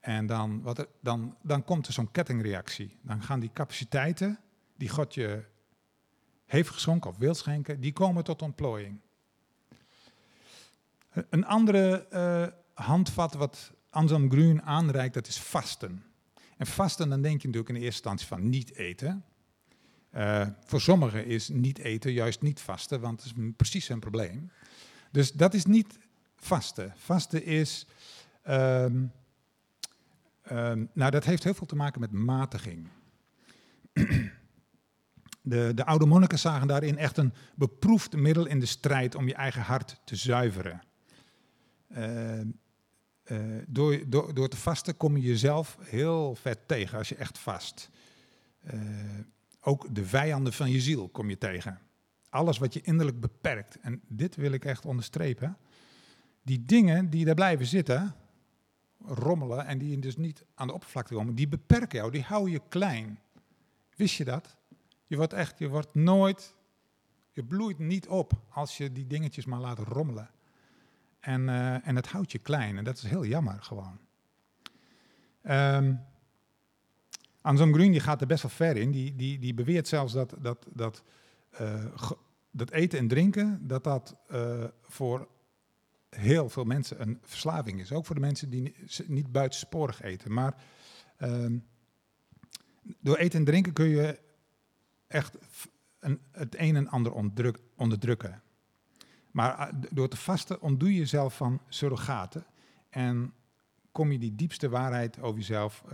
En 0.00 0.26
dan, 0.26 0.62
wat 0.62 0.78
er, 0.78 0.88
dan, 1.00 1.36
dan 1.42 1.64
komt 1.64 1.86
er 1.86 1.92
zo'n 1.92 2.10
kettingreactie. 2.10 2.98
Dan 3.02 3.22
gaan 3.22 3.40
die 3.40 3.50
capaciteiten 3.52 4.38
die 4.76 4.88
God 4.88 5.14
je 5.14 5.44
heeft 6.44 6.68
geschonken 6.68 7.10
of 7.10 7.16
wil 7.16 7.34
schenken, 7.34 7.80
die 7.80 7.92
komen 7.92 8.24
tot 8.24 8.42
ontplooiing. 8.42 9.00
Een 11.10 11.46
andere 11.46 12.06
uh, 12.12 12.46
handvat 12.84 13.34
wat 13.34 13.72
Anselm 13.90 14.30
Grün 14.30 14.62
aanreikt, 14.62 15.14
dat 15.14 15.26
is 15.26 15.40
vasten. 15.40 16.04
En 16.56 16.66
vasten, 16.66 17.08
dan 17.08 17.22
denk 17.22 17.40
je 17.42 17.46
natuurlijk 17.46 17.74
in 17.74 17.82
eerste 17.82 18.08
instantie 18.08 18.26
van 18.26 18.48
niet 18.48 18.74
eten. 18.74 19.24
Uh, 20.14 20.46
voor 20.64 20.80
sommigen 20.80 21.26
is 21.26 21.48
niet 21.48 21.78
eten 21.78 22.12
juist 22.12 22.42
niet 22.42 22.60
vasten, 22.60 23.00
want 23.00 23.22
het 23.22 23.36
is 23.36 23.52
precies 23.56 23.88
een 23.88 24.00
probleem. 24.00 24.50
Dus 25.10 25.32
dat 25.32 25.54
is 25.54 25.64
niet 25.64 25.98
vasten. 26.36 26.92
Vasten 26.96 27.44
is. 27.44 27.86
Um, 28.48 29.12
um, 30.52 30.90
nou, 30.92 31.10
dat 31.10 31.24
heeft 31.24 31.44
heel 31.44 31.54
veel 31.54 31.66
te 31.66 31.76
maken 31.76 32.00
met 32.00 32.12
matiging. 32.12 32.88
De, 35.42 35.72
de 35.74 35.84
oude 35.84 36.06
monniken 36.06 36.38
zagen 36.38 36.66
daarin 36.66 36.98
echt 36.98 37.16
een 37.16 37.32
beproefd 37.54 38.16
middel 38.16 38.46
in 38.46 38.60
de 38.60 38.66
strijd 38.66 39.14
om 39.14 39.26
je 39.26 39.34
eigen 39.34 39.62
hart 39.62 40.00
te 40.04 40.16
zuiveren. 40.16 40.82
Uh, 41.96 42.40
uh, 43.24 43.62
door, 43.66 44.02
door, 44.06 44.34
door 44.34 44.48
te 44.48 44.56
vasten 44.56 44.96
kom 44.96 45.16
je 45.16 45.22
jezelf 45.22 45.78
heel 45.80 46.34
vet 46.34 46.58
tegen 46.66 46.98
als 46.98 47.08
je 47.08 47.14
echt 47.14 47.38
vast. 47.38 47.90
Uh, 48.74 48.80
ook 49.60 49.94
de 49.94 50.04
vijanden 50.04 50.52
van 50.52 50.70
je 50.70 50.80
ziel 50.80 51.08
kom 51.08 51.28
je 51.28 51.38
tegen. 51.38 51.78
Alles 52.28 52.58
wat 52.58 52.74
je 52.74 52.80
innerlijk 52.80 53.20
beperkt. 53.20 53.80
En 53.80 54.00
dit 54.08 54.36
wil 54.36 54.52
ik 54.52 54.64
echt 54.64 54.84
onderstrepen. 54.84 55.56
Die 56.42 56.64
dingen 56.64 57.10
die 57.10 57.24
daar 57.24 57.34
blijven 57.34 57.66
zitten, 57.66 58.14
rommelen 59.04 59.66
en 59.66 59.78
die 59.78 59.98
dus 59.98 60.16
niet 60.16 60.44
aan 60.54 60.66
de 60.66 60.72
oppervlakte 60.72 61.14
komen, 61.14 61.34
die 61.34 61.48
beperken 61.48 61.98
jou, 61.98 62.10
die 62.10 62.22
houden 62.22 62.52
je 62.52 62.62
klein. 62.68 63.18
Wist 63.96 64.14
je 64.14 64.24
dat? 64.24 64.56
Je 65.06 65.16
wordt 65.16 65.32
echt, 65.32 65.58
je 65.58 65.68
wordt 65.68 65.94
nooit, 65.94 66.54
je 67.32 67.44
bloeit 67.44 67.78
niet 67.78 68.08
op 68.08 68.32
als 68.48 68.76
je 68.76 68.92
die 68.92 69.06
dingetjes 69.06 69.44
maar 69.44 69.60
laat 69.60 69.78
rommelen. 69.78 70.30
En, 71.20 71.48
uh, 71.48 71.86
en 71.86 71.96
het 71.96 72.06
houdt 72.06 72.32
je 72.32 72.38
klein. 72.38 72.78
En 72.78 72.84
dat 72.84 72.96
is 72.96 73.02
heel 73.02 73.24
jammer 73.24 73.62
gewoon. 73.62 73.98
Um, 75.42 76.00
Anselm 77.40 77.74
Grün 77.74 77.90
die 77.90 78.00
gaat 78.00 78.20
er 78.20 78.26
best 78.26 78.42
wel 78.42 78.50
ver 78.50 78.76
in. 78.76 78.90
Die, 78.90 79.16
die, 79.16 79.38
die 79.38 79.54
beweert 79.54 79.88
zelfs 79.88 80.12
dat, 80.12 80.34
dat, 80.38 80.66
dat, 80.72 81.02
dat 82.50 82.70
eten 82.70 82.98
en 82.98 83.08
drinken, 83.08 83.66
dat 83.66 83.84
dat 83.84 84.20
uh, 84.32 84.64
voor 84.82 85.28
heel 86.08 86.48
veel 86.48 86.64
mensen 86.64 87.00
een 87.00 87.18
verslaving 87.22 87.80
is. 87.80 87.92
Ook 87.92 88.06
voor 88.06 88.14
de 88.14 88.20
mensen 88.20 88.50
die 88.50 88.74
niet, 89.06 89.32
buitensporig 89.32 90.02
eten. 90.02 90.32
Maar 90.32 90.54
um, 91.18 91.66
door 93.00 93.16
eten 93.16 93.38
en 93.38 93.44
drinken 93.44 93.72
kun 93.72 93.88
je 93.88 94.20
echt 95.06 95.36
een, 95.98 96.20
het 96.30 96.58
een 96.58 96.76
en 96.76 96.88
ander 96.88 97.12
onderdruk, 97.12 97.58
onderdrukken. 97.76 98.42
Maar 99.30 99.58
eh, 99.58 99.74
door 99.90 100.08
te 100.08 100.16
vasten 100.16 100.60
ontdoe 100.60 100.92
je 100.92 100.98
jezelf 100.98 101.36
van 101.36 101.60
surrogaten 101.68 102.46
en 102.90 103.32
kom 103.92 104.12
je 104.12 104.18
die 104.18 104.34
diepste 104.34 104.68
waarheid 104.68 105.20
over 105.20 105.38
jezelf 105.38 105.84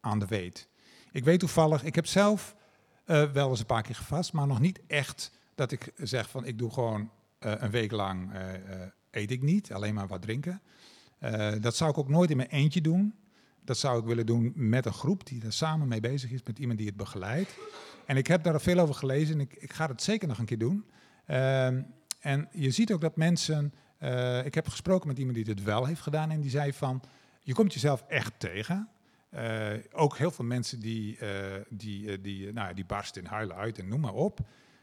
aan 0.00 0.18
de 0.18 0.26
weet. 0.26 0.68
Ik 1.12 1.24
weet 1.24 1.40
toevallig, 1.40 1.84
ik 1.84 1.94
heb 1.94 2.06
zelf 2.06 2.56
uh, 3.06 3.32
wel 3.32 3.50
eens 3.50 3.60
een 3.60 3.66
paar 3.66 3.82
keer 3.82 3.94
gevast, 3.94 4.32
maar 4.32 4.46
nog 4.46 4.60
niet 4.60 4.80
echt 4.86 5.30
dat 5.54 5.72
ik 5.72 5.92
zeg 5.96 6.30
van 6.30 6.44
ik 6.44 6.58
doe 6.58 6.70
gewoon 6.70 7.00
uh, 7.00 7.52
een 7.56 7.70
week 7.70 7.90
lang 7.90 8.30
eet 9.10 9.30
ik 9.30 9.42
niet, 9.42 9.72
alleen 9.72 9.94
maar 9.94 10.06
wat 10.06 10.22
drinken. 10.22 10.62
dat 11.60 11.76
zou 11.76 11.90
ik 11.90 11.98
ook 11.98 12.08
nooit 12.08 12.30
in 12.30 12.36
mijn 12.36 12.48
eentje 12.48 12.80
doen. 12.80 13.14
Dat 13.64 13.78
zou 13.78 14.00
ik 14.00 14.04
willen 14.04 14.26
doen 14.26 14.52
met 14.54 14.86
een 14.86 14.92
groep 14.92 15.26
die 15.26 15.44
er 15.44 15.52
samen 15.52 15.88
mee 15.88 16.00
bezig 16.00 16.30
is, 16.30 16.42
met 16.42 16.58
iemand 16.58 16.78
die 16.78 16.86
het 16.86 16.96
begeleidt. 16.96 17.54
En 18.06 18.16
ik 18.16 18.26
heb 18.26 18.42
daar 18.42 18.60
veel 18.60 18.78
over 18.78 18.94
gelezen 18.94 19.34
en 19.34 19.40
ik, 19.40 19.54
ik 19.54 19.72
ga 19.72 19.86
het 19.86 20.02
zeker 20.02 20.28
nog 20.28 20.38
een 20.38 20.44
keer 20.44 20.58
doen. 20.58 20.84
Uh, 21.26 21.66
en 22.20 22.48
je 22.50 22.70
ziet 22.70 22.92
ook 22.92 23.00
dat 23.00 23.16
mensen. 23.16 23.74
Ik 24.44 24.54
heb 24.54 24.68
gesproken 24.68 25.08
met 25.08 25.18
iemand 25.18 25.36
die 25.36 25.44
dit 25.44 25.62
wel 25.62 25.84
heeft 25.84 26.00
gedaan 26.00 26.30
en 26.30 26.40
die 26.40 26.50
zei 26.50 26.72
van. 26.72 27.02
Je 27.40 27.54
komt 27.54 27.72
jezelf 27.72 28.04
echt 28.08 28.32
tegen. 28.38 28.88
Uh, 29.36 29.72
ook 29.92 30.16
heel 30.16 30.30
veel 30.30 30.44
mensen 30.44 30.80
die, 30.80 31.18
uh, 31.18 31.28
die, 31.68 32.20
die, 32.20 32.52
nou, 32.52 32.74
die 32.74 32.84
barsten 32.84 33.22
in 33.22 33.28
huilen 33.28 33.56
uit 33.56 33.78
en 33.78 33.88
noem 33.88 34.00
maar 34.00 34.14
op. 34.14 34.40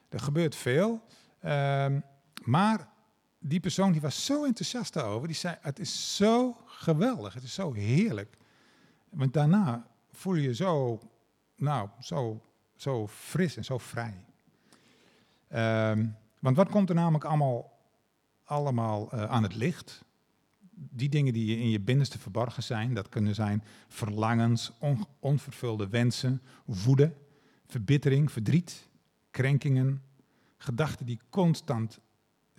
Er 0.09 0.19
gebeurt 0.19 0.55
veel. 0.55 1.03
Ehm, 1.39 1.99
maar 2.43 2.87
die 3.39 3.59
persoon 3.59 3.91
die 3.91 4.01
was 4.01 4.25
zo 4.25 4.45
enthousiast 4.45 4.93
daarover. 4.93 5.27
Die 5.27 5.37
zei, 5.37 5.55
het 5.61 5.79
is 5.79 6.15
zo 6.15 6.57
geweldig, 6.65 7.33
het 7.33 7.43
is 7.43 7.53
zo 7.53 7.73
heerlijk. 7.73 8.37
Want 9.09 9.33
daarna 9.33 9.87
voel 10.11 10.33
je 10.33 10.41
je 10.41 10.55
zo, 10.55 10.99
nou, 11.55 11.89
zo, 11.99 12.41
zo 12.75 13.07
fris 13.07 13.57
en 13.57 13.65
zo 13.65 13.77
vrij. 13.77 14.25
Um, 15.89 16.17
want 16.39 16.55
wat 16.55 16.69
komt 16.69 16.89
er 16.89 16.95
namelijk 16.95 17.23
allemaal, 17.23 17.79
allemaal 18.43 19.11
aan 19.11 19.43
het 19.43 19.55
licht? 19.55 20.03
Die 20.75 21.09
dingen 21.09 21.33
die 21.33 21.57
in 21.57 21.69
je 21.69 21.79
binnenste 21.79 22.19
verborgen 22.19 22.63
zijn, 22.63 22.93
dat 22.93 23.09
kunnen 23.09 23.35
zijn 23.35 23.63
verlangens, 23.87 24.71
on, 24.79 25.05
onvervulde 25.19 25.87
wensen, 25.87 26.41
woede, 26.65 27.13
verbittering, 27.65 28.31
verdriet, 28.31 28.87
krenkingen, 29.31 30.01
gedachten 30.57 31.05
die 31.05 31.19
constant 31.29 31.99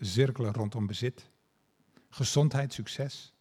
cirkelen 0.00 0.52
rondom 0.52 0.86
bezit, 0.86 1.30
gezondheid, 2.08 2.72
succes. 2.72 3.32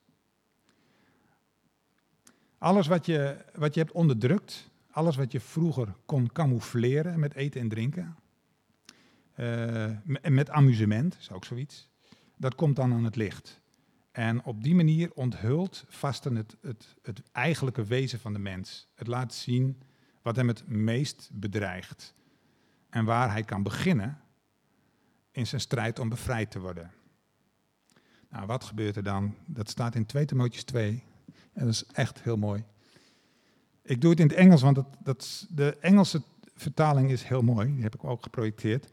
Alles 2.58 2.88
wat 2.88 3.06
je, 3.06 3.46
wat 3.56 3.74
je 3.74 3.80
hebt 3.80 3.92
onderdrukt, 3.92 4.70
alles 4.92 5.16
wat 5.16 5.32
je 5.32 5.40
vroeger 5.40 5.96
kon 6.06 6.32
camoufleren 6.32 7.20
met 7.20 7.34
eten 7.34 7.62
en 7.62 7.70
drinken, 7.70 8.16
uh, 9.38 9.90
met 10.30 10.50
amusement, 10.50 11.18
is 11.20 11.32
ook 11.32 11.46
zoiets. 11.46 11.90
dat 12.38 12.56
komt 12.56 12.76
dan 12.76 12.94
aan 12.94 13.04
het 13.04 13.16
licht. 13.16 13.62
En 14.14 14.44
op 14.44 14.64
die 14.64 14.76
manier 14.76 15.12
onthult 15.14 15.86
vasten 15.88 16.36
het, 16.36 16.56
het, 16.62 16.96
het 17.02 17.22
eigenlijke 17.32 17.84
wezen 17.84 18.20
van 18.20 18.34
de 18.34 18.40
mens. 18.40 18.88
Het 18.96 19.08
laat 19.08 19.34
zien 19.34 19.82
wat 20.22 20.36
hem 20.36 20.48
het 20.48 20.68
meest 20.68 21.30
bedreigt. 21.34 22.14
En 22.90 23.06
waar 23.06 23.32
hij 23.32 23.44
kan 23.44 23.64
beginnen 23.64 24.22
in 25.32 25.48
zijn 25.48 25.62
strijd 25.62 26.00
om 26.00 26.10
bevrijd 26.10 26.52
te 26.52 26.60
worden. 26.60 26.92
Nou, 28.30 28.46
wat 28.46 28.64
gebeurt 28.64 28.96
er 28.96 29.04
dan? 29.04 29.36
Dat 29.46 29.70
staat 29.70 29.96
in 29.96 30.06
2 30.06 30.26
Timotheüs 30.26 30.64
2. 30.66 31.04
En 31.54 31.66
dat 31.66 31.74
is 31.74 31.86
echt 31.86 32.22
heel 32.22 32.38
mooi. 32.38 32.64
Ik 33.82 34.02
doe 34.02 34.10
het 34.10 34.20
in 34.20 34.28
het 34.28 34.36
Engels, 34.36 34.62
want 34.62 34.76
dat, 34.76 34.98
dat, 35.04 35.48
de 35.50 35.78
Engelse 35.80 36.24
vertaling 36.56 37.12
is 37.12 37.24
heel 37.24 37.42
mooi. 37.42 37.74
Die 37.74 37.84
heb 37.84 37.96
ik 37.96 38.04
ook 38.04 38.24
geprojecteerd. 38.24 38.90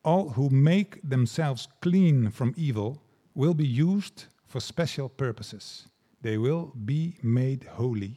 All 0.00 0.24
who 0.24 0.48
make 0.48 1.00
themselves 1.08 1.68
clean 1.78 2.32
from 2.32 2.52
evil 2.56 3.02
will 3.32 3.54
be 3.54 3.80
used 3.82 4.28
for 4.50 4.60
special 4.60 5.08
purposes. 5.08 5.86
They 6.20 6.38
will 6.38 6.70
be 6.74 7.16
made 7.20 7.66
holy, 7.66 8.16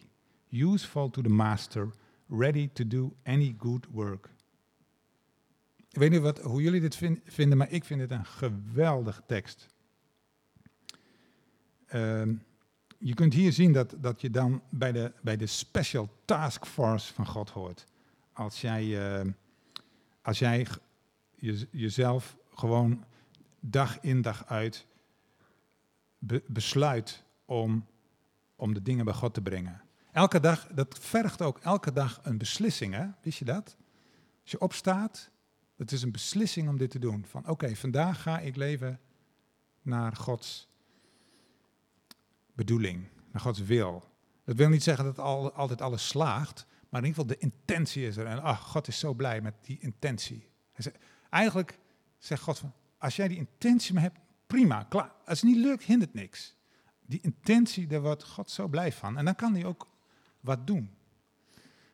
useful 0.49 1.09
to 1.09 1.21
the 1.21 1.29
master, 1.29 1.91
ready 2.27 2.69
to 2.73 2.87
do 2.87 3.13
any 3.23 3.55
good 3.57 3.85
work. 3.91 4.29
Ik 5.89 5.99
weet 5.99 6.11
niet 6.11 6.21
wat, 6.21 6.39
hoe 6.39 6.61
jullie 6.61 6.81
dit 6.81 6.95
vinden, 7.25 7.57
maar 7.57 7.71
ik 7.71 7.83
vind 7.83 8.01
het 8.01 8.11
een 8.11 8.25
geweldige 8.25 9.23
tekst. 9.27 9.67
Ehm, 11.85 12.33
je 12.97 13.13
kunt 13.13 13.33
hier 13.33 13.51
zien 13.51 13.71
dat, 13.71 13.95
dat 13.97 14.21
je 14.21 14.29
dan 14.29 14.61
bij 14.69 14.91
de, 14.91 15.11
bij 15.21 15.37
de 15.37 15.45
special 15.45 16.09
task 16.25 16.65
force 16.65 17.13
van 17.13 17.27
God 17.27 17.49
hoort. 17.49 17.85
Als 18.31 18.61
jij, 18.61 18.85
uh, 18.85 19.31
als 20.21 20.39
jij 20.39 20.67
je, 21.35 21.67
jezelf 21.71 22.37
gewoon 22.53 23.03
dag 23.59 23.99
in 23.99 24.21
dag 24.21 24.45
uit 24.47 24.85
besluit 26.47 27.23
om, 27.45 27.85
om 28.55 28.73
de 28.73 28.81
dingen 28.81 29.05
bij 29.05 29.13
God 29.13 29.33
te 29.33 29.41
brengen. 29.41 29.81
Elke 30.11 30.39
dag, 30.39 30.67
dat 30.67 30.99
vergt 30.99 31.41
ook 31.41 31.59
elke 31.59 31.93
dag 31.93 32.19
een 32.23 32.37
beslissing, 32.37 32.93
hè? 32.93 33.05
wist 33.21 33.37
je 33.37 33.45
dat? 33.45 33.77
Als 34.41 34.51
je 34.51 34.59
opstaat, 34.59 35.31
het 35.75 35.91
is 35.91 36.01
een 36.01 36.11
beslissing 36.11 36.69
om 36.69 36.77
dit 36.77 36.89
te 36.91 36.99
doen. 36.99 37.25
Van 37.25 37.47
oké, 37.47 37.75
vandaag 37.75 38.21
ga 38.21 38.39
ik 38.39 38.55
leven 38.55 38.99
naar 39.81 40.15
Gods 40.15 40.69
bedoeling, 42.53 43.07
naar 43.31 43.41
Gods 43.41 43.59
wil. 43.59 44.11
Dat 44.43 44.55
wil 44.55 44.69
niet 44.69 44.83
zeggen 44.83 45.05
dat 45.05 45.19
al, 45.19 45.51
altijd 45.51 45.81
alles 45.81 46.07
slaagt, 46.07 46.65
maar 46.89 47.01
in 47.01 47.07
ieder 47.07 47.21
geval 47.23 47.37
de 47.39 47.45
intentie 47.45 48.07
is 48.07 48.17
er. 48.17 48.25
En 48.25 48.41
ach, 48.41 48.59
God 48.59 48.87
is 48.87 48.99
zo 48.99 49.13
blij 49.13 49.41
met 49.41 49.53
die 49.61 49.79
intentie. 49.79 50.49
Eigenlijk 51.29 51.79
zegt 52.17 52.41
God 52.41 52.59
van, 52.59 52.73
als 52.97 53.15
jij 53.15 53.27
die 53.27 53.37
intentie 53.37 53.93
maar 53.93 54.03
hebt, 54.03 54.19
prima, 54.53 54.85
klaar. 54.89 55.11
Als 55.25 55.41
het 55.41 55.49
niet 55.49 55.65
lukt, 55.65 55.83
hindert 55.83 56.13
niks. 56.13 56.55
Die 57.05 57.19
intentie, 57.21 57.87
daar 57.87 58.01
wordt 58.01 58.23
God 58.23 58.51
zo 58.51 58.67
blij 58.67 58.91
van. 58.91 59.17
En 59.17 59.25
dan 59.25 59.35
kan 59.35 59.53
hij 59.53 59.65
ook 59.65 59.87
wat 60.39 60.67
doen. 60.67 60.89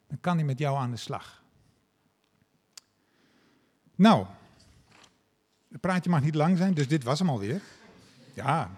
Dan 0.08 0.20
kan 0.22 0.36
hij 0.36 0.46
met 0.46 0.60
jou 0.60 0.78
aan 0.78 0.92
de 0.92 0.98
slag. 0.98 1.44
Nou, 3.96 4.26
het 5.70 5.82
praatje 5.82 6.10
mag 6.10 6.22
niet 6.22 6.36
lang 6.36 6.58
zijn, 6.58 6.74
dus 6.74 6.88
dit 6.88 7.04
was 7.04 7.20
hem 7.20 7.30
alweer. 7.30 7.62
Ja, 8.34 8.72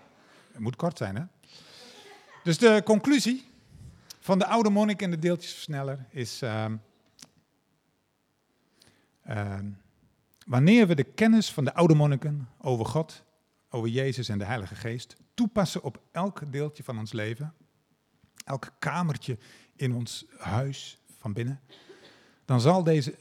het 0.51 0.61
moet 0.61 0.75
kort 0.75 0.97
zijn, 0.97 1.15
hè? 1.15 1.23
Dus 2.43 2.57
de 2.57 2.81
conclusie 2.85 3.45
van 4.19 4.39
de 4.39 4.45
oude 4.45 4.69
monnik 4.69 5.01
en 5.01 5.11
de 5.11 5.19
deeltjesversneller 5.19 6.05
is... 6.09 6.41
Uh, 6.43 6.65
uh, 9.27 9.59
wanneer 10.45 10.87
we 10.87 10.95
de 10.95 11.03
kennis 11.03 11.51
van 11.51 11.63
de 11.63 11.73
oude 11.73 11.95
monniken 11.95 12.49
over 12.57 12.85
God, 12.85 13.23
over 13.71 13.89
Jezus 13.89 14.29
en 14.29 14.37
de 14.37 14.45
Heilige 14.45 14.75
Geest 14.75 15.15
toepassen 15.33 15.83
op 15.83 16.01
elk 16.11 16.51
deeltje 16.51 16.83
van 16.83 16.99
ons 16.99 17.11
leven, 17.11 17.53
elk 18.45 18.73
kamertje 18.79 19.37
in 19.75 19.93
ons 19.93 20.25
huis 20.37 20.99
van 21.17 21.33
binnen, 21.33 21.61
dan 22.45 22.61
zal 22.61 22.83
deze 22.83 23.15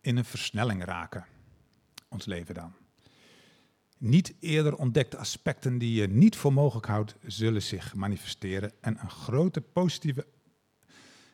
in 0.00 0.16
een 0.16 0.24
versnelling 0.24 0.84
raken, 0.84 1.26
ons 2.08 2.24
leven 2.24 2.54
dan. 2.54 2.72
Niet 3.98 4.34
eerder 4.40 4.76
ontdekte 4.76 5.16
aspecten 5.16 5.78
die 5.78 6.00
je 6.00 6.08
niet 6.08 6.36
voor 6.36 6.52
mogelijk 6.52 6.86
houdt, 6.86 7.16
zullen 7.26 7.62
zich 7.62 7.94
manifesteren 7.94 8.72
en 8.80 8.98
een 9.00 9.10
grote 9.10 9.60
positieve 9.60 10.26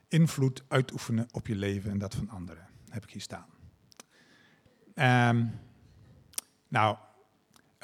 invloed 0.08 0.62
uitoefenen 0.68 1.26
op 1.30 1.46
je 1.46 1.54
leven 1.54 1.90
en 1.90 1.98
dat 1.98 2.14
van 2.14 2.28
anderen. 2.28 2.66
heb 2.88 3.04
ik 3.04 3.10
hier 3.10 3.20
staan. 3.20 3.46
Um, 5.34 5.58
nou, 6.68 6.96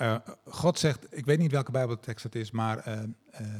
uh, 0.00 0.16
God 0.44 0.78
zegt, 0.78 1.16
ik 1.16 1.24
weet 1.24 1.38
niet 1.38 1.50
welke 1.50 1.70
Bijbeltekst 1.70 2.24
het 2.24 2.34
is, 2.34 2.50
maar 2.50 2.88
uh, 2.88 3.02
uh, 3.40 3.58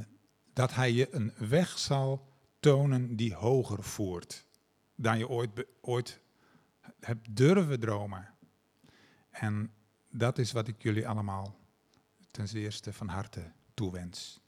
dat 0.52 0.74
hij 0.74 0.92
je 0.92 1.14
een 1.14 1.32
weg 1.38 1.78
zal 1.78 2.28
tonen 2.60 3.16
die 3.16 3.34
hoger 3.34 3.82
voert 3.82 4.46
dan 4.94 5.18
je 5.18 5.28
ooit, 5.28 5.66
ooit 5.80 6.20
hebt 7.00 7.36
durven 7.36 7.80
dromen. 7.80 8.34
En 9.30 9.72
dat 10.10 10.38
is 10.38 10.52
wat 10.52 10.68
ik 10.68 10.82
jullie 10.82 11.08
allemaal 11.08 11.56
ten 12.30 12.48
eerste 12.54 12.92
van 12.92 13.08
harte 13.08 13.52
toewens. 13.74 14.43